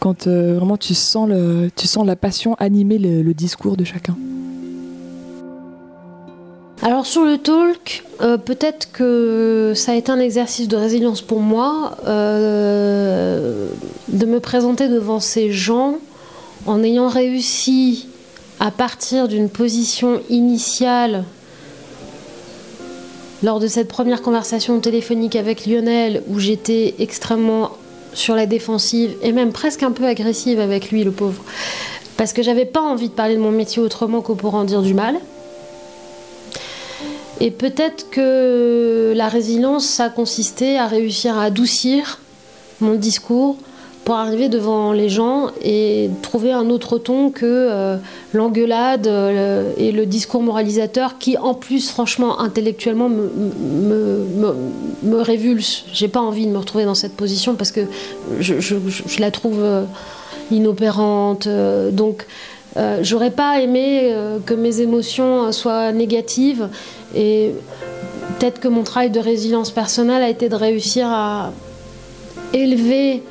quand 0.00 0.26
euh, 0.26 0.56
vraiment 0.58 0.76
tu 0.76 0.94
sens, 0.94 1.28
le, 1.28 1.70
tu 1.76 1.86
sens 1.86 2.04
la 2.04 2.16
passion 2.16 2.54
animer 2.54 2.98
le, 2.98 3.32
discours 3.34 3.76
de 3.76 3.84
chacun. 3.84 4.16
Alors 6.82 7.06
sur 7.06 7.24
le 7.24 7.38
talk, 7.38 8.02
peut-être 8.18 8.90
que 8.90 9.72
ça 9.76 9.92
a 9.92 9.94
été 9.94 10.10
un 10.10 10.18
exercice 10.18 10.66
de 10.66 10.76
résilience 10.76 11.22
pour 11.22 11.38
moi 11.38 11.92
de 12.04 13.68
me 14.26 14.40
présenter 14.40 14.88
devant 14.88 15.20
ces 15.20 15.52
gens 15.52 15.98
en 16.66 16.82
ayant 16.82 17.06
réussi 17.06 18.08
à 18.58 18.72
partir 18.72 19.28
d'une 19.28 19.48
position 19.48 20.20
initiale 20.28 21.22
lors 23.44 23.60
de 23.60 23.68
cette 23.68 23.88
première 23.88 24.20
conversation 24.20 24.80
téléphonique 24.80 25.36
avec 25.36 25.66
Lionel 25.66 26.24
où 26.28 26.40
j'étais 26.40 26.96
extrêmement 26.98 27.70
sur 28.12 28.34
la 28.34 28.46
défensive 28.46 29.14
et 29.22 29.30
même 29.30 29.52
presque 29.52 29.84
un 29.84 29.92
peu 29.92 30.06
agressive 30.06 30.60
avec 30.60 30.90
lui, 30.90 31.04
le 31.04 31.12
pauvre, 31.12 31.42
parce 32.16 32.32
que 32.32 32.42
j'avais 32.42 32.66
pas 32.66 32.82
envie 32.82 33.08
de 33.08 33.14
parler 33.14 33.36
de 33.36 33.40
mon 33.40 33.52
métier 33.52 33.80
autrement 33.80 34.20
que 34.20 34.32
pour 34.32 34.56
en 34.56 34.64
dire 34.64 34.82
du 34.82 34.94
mal. 34.94 35.14
Et 37.42 37.50
peut-être 37.50 38.08
que 38.08 39.12
la 39.16 39.28
résilience, 39.28 39.84
ça 39.84 40.08
consistait 40.08 40.76
à 40.76 40.86
réussir 40.86 41.36
à 41.36 41.42
adoucir 41.42 42.20
mon 42.80 42.94
discours 42.94 43.56
pour 44.04 44.14
arriver 44.14 44.48
devant 44.48 44.92
les 44.92 45.08
gens 45.08 45.50
et 45.60 46.08
trouver 46.22 46.52
un 46.52 46.70
autre 46.70 46.98
ton 46.98 47.30
que 47.30 47.44
euh, 47.44 47.96
l'engueulade 48.32 49.08
euh, 49.08 49.72
et 49.76 49.90
le 49.90 50.06
discours 50.06 50.40
moralisateur 50.40 51.18
qui, 51.18 51.36
en 51.36 51.54
plus, 51.54 51.90
franchement, 51.90 52.38
intellectuellement, 52.38 53.08
me, 53.08 53.28
me, 53.28 54.24
me, 54.36 54.54
me 55.02 55.20
révulse. 55.20 55.84
J'ai 55.92 56.08
pas 56.08 56.20
envie 56.20 56.46
de 56.46 56.52
me 56.52 56.58
retrouver 56.58 56.84
dans 56.84 56.94
cette 56.94 57.16
position 57.16 57.56
parce 57.56 57.72
que 57.72 57.80
je, 58.38 58.60
je, 58.60 59.20
la 59.20 59.32
trouve 59.32 59.58
euh, 59.60 59.82
inopérante. 60.52 61.48
donc, 61.90 62.24
j'aurais 63.02 63.30
pas 63.30 63.60
aimé 63.60 64.14
que 64.46 64.54
mes 64.54 64.80
émotions 64.80 65.52
soient 65.52 65.92
négatives 65.92 66.68
et 67.14 67.52
peut-être 68.38 68.60
que 68.60 68.68
mon 68.68 68.82
travail 68.82 69.10
de 69.10 69.20
résilience 69.20 69.70
personnelle 69.70 70.22
a 70.22 70.28
été 70.28 70.48
de 70.48 70.56
réussir 70.56 71.06
à 71.08 71.52
élever 72.52 73.22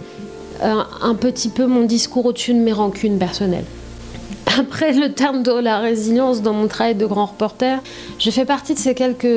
un, 0.61 1.15
petit 1.15 1.49
peu 1.49 1.65
mon 1.65 1.83
discours 1.83 2.27
au-dessus 2.27 2.53
de 2.53 2.59
mes 2.59 2.73
rancunes 2.73 3.17
personnelles. 3.17 3.65
Après 4.59 4.93
le 4.93 5.13
terme 5.13 5.43
de 5.43 5.51
la 5.51 5.79
résilience 5.79 6.41
dans 6.41 6.53
mon 6.53 6.67
travail 6.67 6.95
de 6.95 7.05
grand 7.05 7.25
reporter, 7.25 7.81
je 8.19 8.29
fais 8.29 8.45
partie 8.45 8.73
de 8.73 8.79
ces 8.79 8.93
quelques 8.93 9.27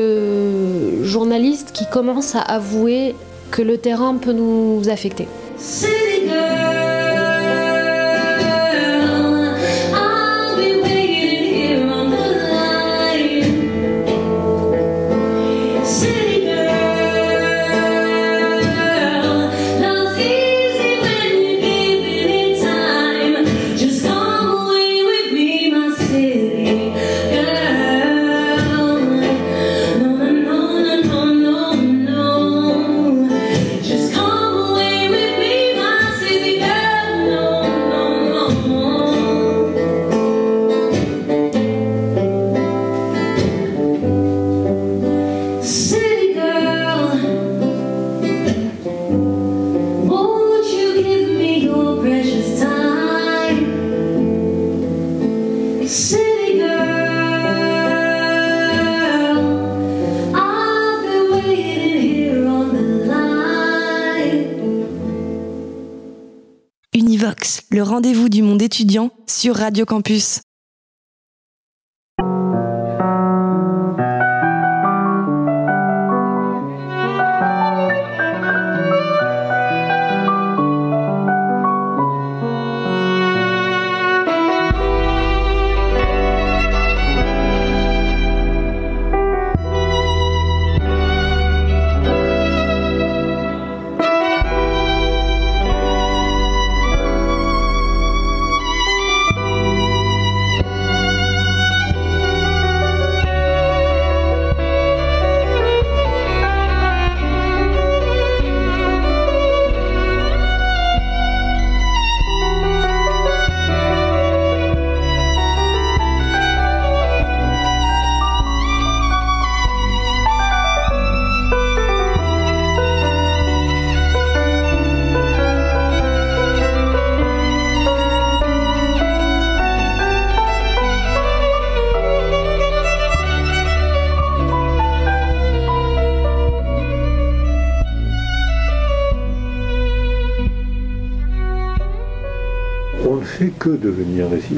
journalistes 1.02 1.72
qui 1.72 1.86
commencent 1.90 2.34
à 2.34 2.40
avouer 2.40 3.14
que 3.50 3.62
le 3.62 3.78
terrain 3.78 4.16
peut 4.16 4.32
nous 4.32 4.82
affecter. 4.88 5.28
Sur 69.28 69.54
Radio 69.54 69.86
Campus. 69.86 70.43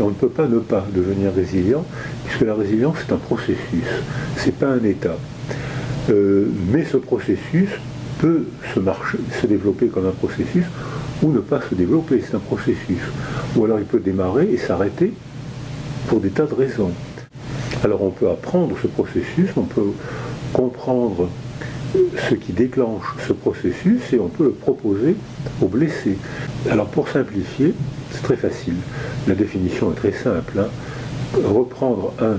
On 0.01 0.09
ne 0.09 0.15
peut 0.15 0.29
pas 0.29 0.47
ne 0.47 0.59
pas 0.59 0.87
devenir 0.95 1.33
résilient, 1.35 1.85
puisque 2.25 2.43
la 2.43 2.55
résilience 2.55 2.97
c'est 3.07 3.13
un 3.13 3.19
processus, 3.19 3.85
c'est 4.37 4.55
pas 4.55 4.69
un 4.69 4.85
état. 4.85 5.17
Euh, 6.11 6.47
mais 6.71 6.85
ce 6.85 6.97
processus 6.97 7.71
peut 8.19 8.45
se, 8.75 8.81
marcher, 8.81 9.19
se 9.41 9.47
développer 9.47 9.89
comme 9.89 10.07
un 10.07 10.13
processus 10.13 10.65
ou 11.23 11.33
ne 11.33 11.41
pas 11.41 11.61
se 11.69 11.75
développer, 11.75 12.23
c'est 12.25 12.37
un 12.37 12.41
processus. 12.41 13.01
Ou 13.57 13.65
alors 13.65 13.79
il 13.79 13.85
peut 13.85 14.01
démarrer 14.01 14.49
et 14.53 14.57
s'arrêter 14.57 15.13
pour 16.09 16.21
des 16.21 16.31
tas 16.31 16.47
de 16.47 16.55
raisons. 16.55 16.93
Alors 17.83 18.03
on 18.03 18.11
peut 18.11 18.31
apprendre 18.31 18.77
ce 18.81 18.87
processus, 18.87 19.51
on 19.57 19.63
peut 19.63 19.93
comprendre 20.53 21.29
ce 22.29 22.35
qui 22.35 22.53
déclenche 22.53 23.05
ce 23.27 23.33
processus 23.33 24.13
et 24.13 24.19
on 24.19 24.29
peut 24.29 24.45
le 24.45 24.51
proposer 24.51 25.17
aux 25.61 25.69
blessés. 25.69 26.19
Alors 26.71 26.87
pour 26.87 27.09
simplifier, 27.09 27.75
c'est 28.17 28.23
très 28.23 28.37
facile. 28.37 28.75
La 29.27 29.35
définition 29.35 29.93
est 29.93 29.97
très 29.97 30.13
simple. 30.13 30.59
Hein. 30.59 30.69
Reprendre 31.45 32.13
un 32.21 32.37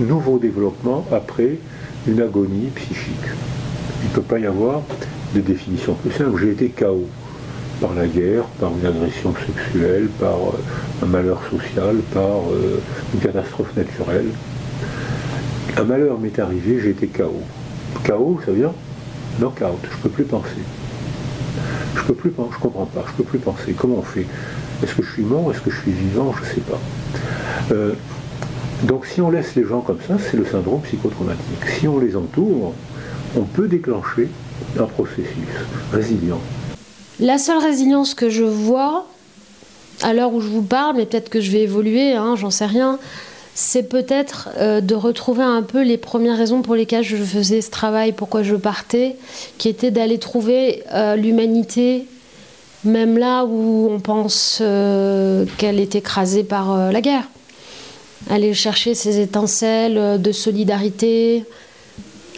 nouveau 0.00 0.38
développement 0.38 1.04
après 1.12 1.58
une 2.06 2.20
agonie 2.20 2.68
psychique. 2.74 3.14
Il 4.02 4.10
ne 4.10 4.14
peut 4.14 4.22
pas 4.22 4.38
y 4.38 4.46
avoir 4.46 4.82
de 5.34 5.40
définition 5.40 5.94
plus 5.94 6.12
simple. 6.12 6.40
J'ai 6.40 6.52
été 6.52 6.68
KO 6.68 7.06
par 7.80 7.94
la 7.94 8.06
guerre, 8.06 8.44
par 8.60 8.70
une 8.72 8.86
agression 8.86 9.34
sexuelle, 9.34 10.08
par 10.20 10.36
euh, 10.36 11.02
un 11.02 11.06
malheur 11.06 11.40
social, 11.50 11.96
par 12.14 12.50
euh, 12.52 12.80
une 13.12 13.20
catastrophe 13.20 13.74
naturelle. 13.76 14.28
Un 15.76 15.84
malheur 15.84 16.18
m'est 16.18 16.38
arrivé, 16.38 16.80
j'ai 16.80 16.90
été 16.90 17.06
KO. 17.08 17.42
KO, 18.06 18.40
ça 18.44 18.52
veut 18.52 18.58
dire 18.58 18.72
knockout, 19.40 19.78
je 19.82 19.96
ne 19.96 20.02
peux 20.02 20.08
plus 20.08 20.24
penser. 20.24 20.62
Je 21.96 22.02
peux 22.02 22.14
plus 22.14 22.30
je 22.30 22.58
comprends 22.58 22.86
pas, 22.86 23.04
je 23.08 23.12
peux 23.12 23.24
plus 23.24 23.38
penser. 23.38 23.74
Comment 23.76 23.96
on 23.96 24.02
fait? 24.02 24.26
Est-ce 24.82 24.94
que 24.94 25.02
je 25.02 25.12
suis 25.12 25.22
mort 25.22 25.50
Est-ce 25.50 25.60
que 25.60 25.70
je 25.70 25.80
suis 25.80 25.92
vivant 25.92 26.34
Je 26.36 26.48
ne 26.48 26.54
sais 26.54 26.60
pas. 26.60 26.80
Euh, 27.72 27.94
donc 28.84 29.06
si 29.06 29.20
on 29.20 29.30
laisse 29.30 29.54
les 29.54 29.64
gens 29.64 29.80
comme 29.80 29.98
ça, 30.06 30.16
c'est 30.18 30.36
le 30.36 30.44
syndrome 30.44 30.80
psychotraumatique. 30.82 31.64
Si 31.78 31.88
on 31.88 31.98
les 31.98 32.16
entoure, 32.16 32.74
on 33.36 33.42
peut 33.42 33.68
déclencher 33.68 34.28
un 34.78 34.84
processus 34.84 35.48
résilient. 35.92 36.40
La 37.18 37.38
seule 37.38 37.58
résilience 37.58 38.14
que 38.14 38.28
je 38.28 38.44
vois, 38.44 39.06
à 40.02 40.12
l'heure 40.12 40.34
où 40.34 40.40
je 40.40 40.48
vous 40.48 40.62
parle, 40.62 40.96
mais 40.96 41.06
peut-être 41.06 41.30
que 41.30 41.40
je 41.40 41.50
vais 41.50 41.62
évoluer, 41.62 42.12
hein, 42.12 42.34
j'en 42.36 42.50
sais 42.50 42.66
rien, 42.66 42.98
c'est 43.54 43.84
peut-être 43.84 44.50
euh, 44.58 44.82
de 44.82 44.94
retrouver 44.94 45.42
un 45.42 45.62
peu 45.62 45.82
les 45.82 45.96
premières 45.96 46.36
raisons 46.36 46.60
pour 46.60 46.74
lesquelles 46.74 47.04
je 47.04 47.16
faisais 47.16 47.62
ce 47.62 47.70
travail, 47.70 48.12
pourquoi 48.12 48.42
je 48.42 48.54
partais, 48.54 49.16
qui 49.56 49.70
était 49.70 49.90
d'aller 49.90 50.18
trouver 50.18 50.82
euh, 50.92 51.16
l'humanité, 51.16 52.06
même 52.86 53.18
là 53.18 53.44
où 53.44 53.88
on 53.90 54.00
pense 54.00 54.58
euh, 54.60 55.44
qu'elle 55.58 55.80
est 55.80 55.94
écrasée 55.94 56.44
par 56.44 56.92
la 56.92 57.00
guerre. 57.00 57.24
Aller 58.30 58.54
chercher 58.54 58.94
ces 58.94 59.20
étincelles 59.20 60.20
de 60.20 60.32
solidarité, 60.32 61.44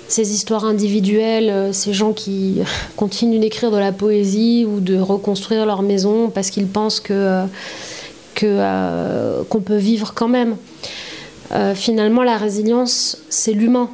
ces 0.09 0.35
histoires 0.35 0.65
individuelles, 0.65 1.73
ces 1.73 1.93
gens 1.93 2.13
qui 2.13 2.61
continuent 2.97 3.41
d'écrire 3.41 3.71
de 3.71 3.79
la 3.79 3.93
poésie 3.93 4.67
ou 4.67 4.81
de 4.81 4.99
reconstruire 4.99 5.65
leur 5.67 5.83
maison 5.83 6.31
parce 6.31 6.51
qu'ils 6.51 6.67
pensent 6.67 7.01
que 7.01 7.45
qu'on 8.39 9.61
peut 9.61 9.77
vivre 9.77 10.13
quand 10.15 10.29
même. 10.29 10.57
Euh, 11.53 11.75
finalement, 11.75 12.23
la 12.23 12.37
résilience, 12.37 13.19
c'est 13.29 13.53
l'humain. 13.53 13.91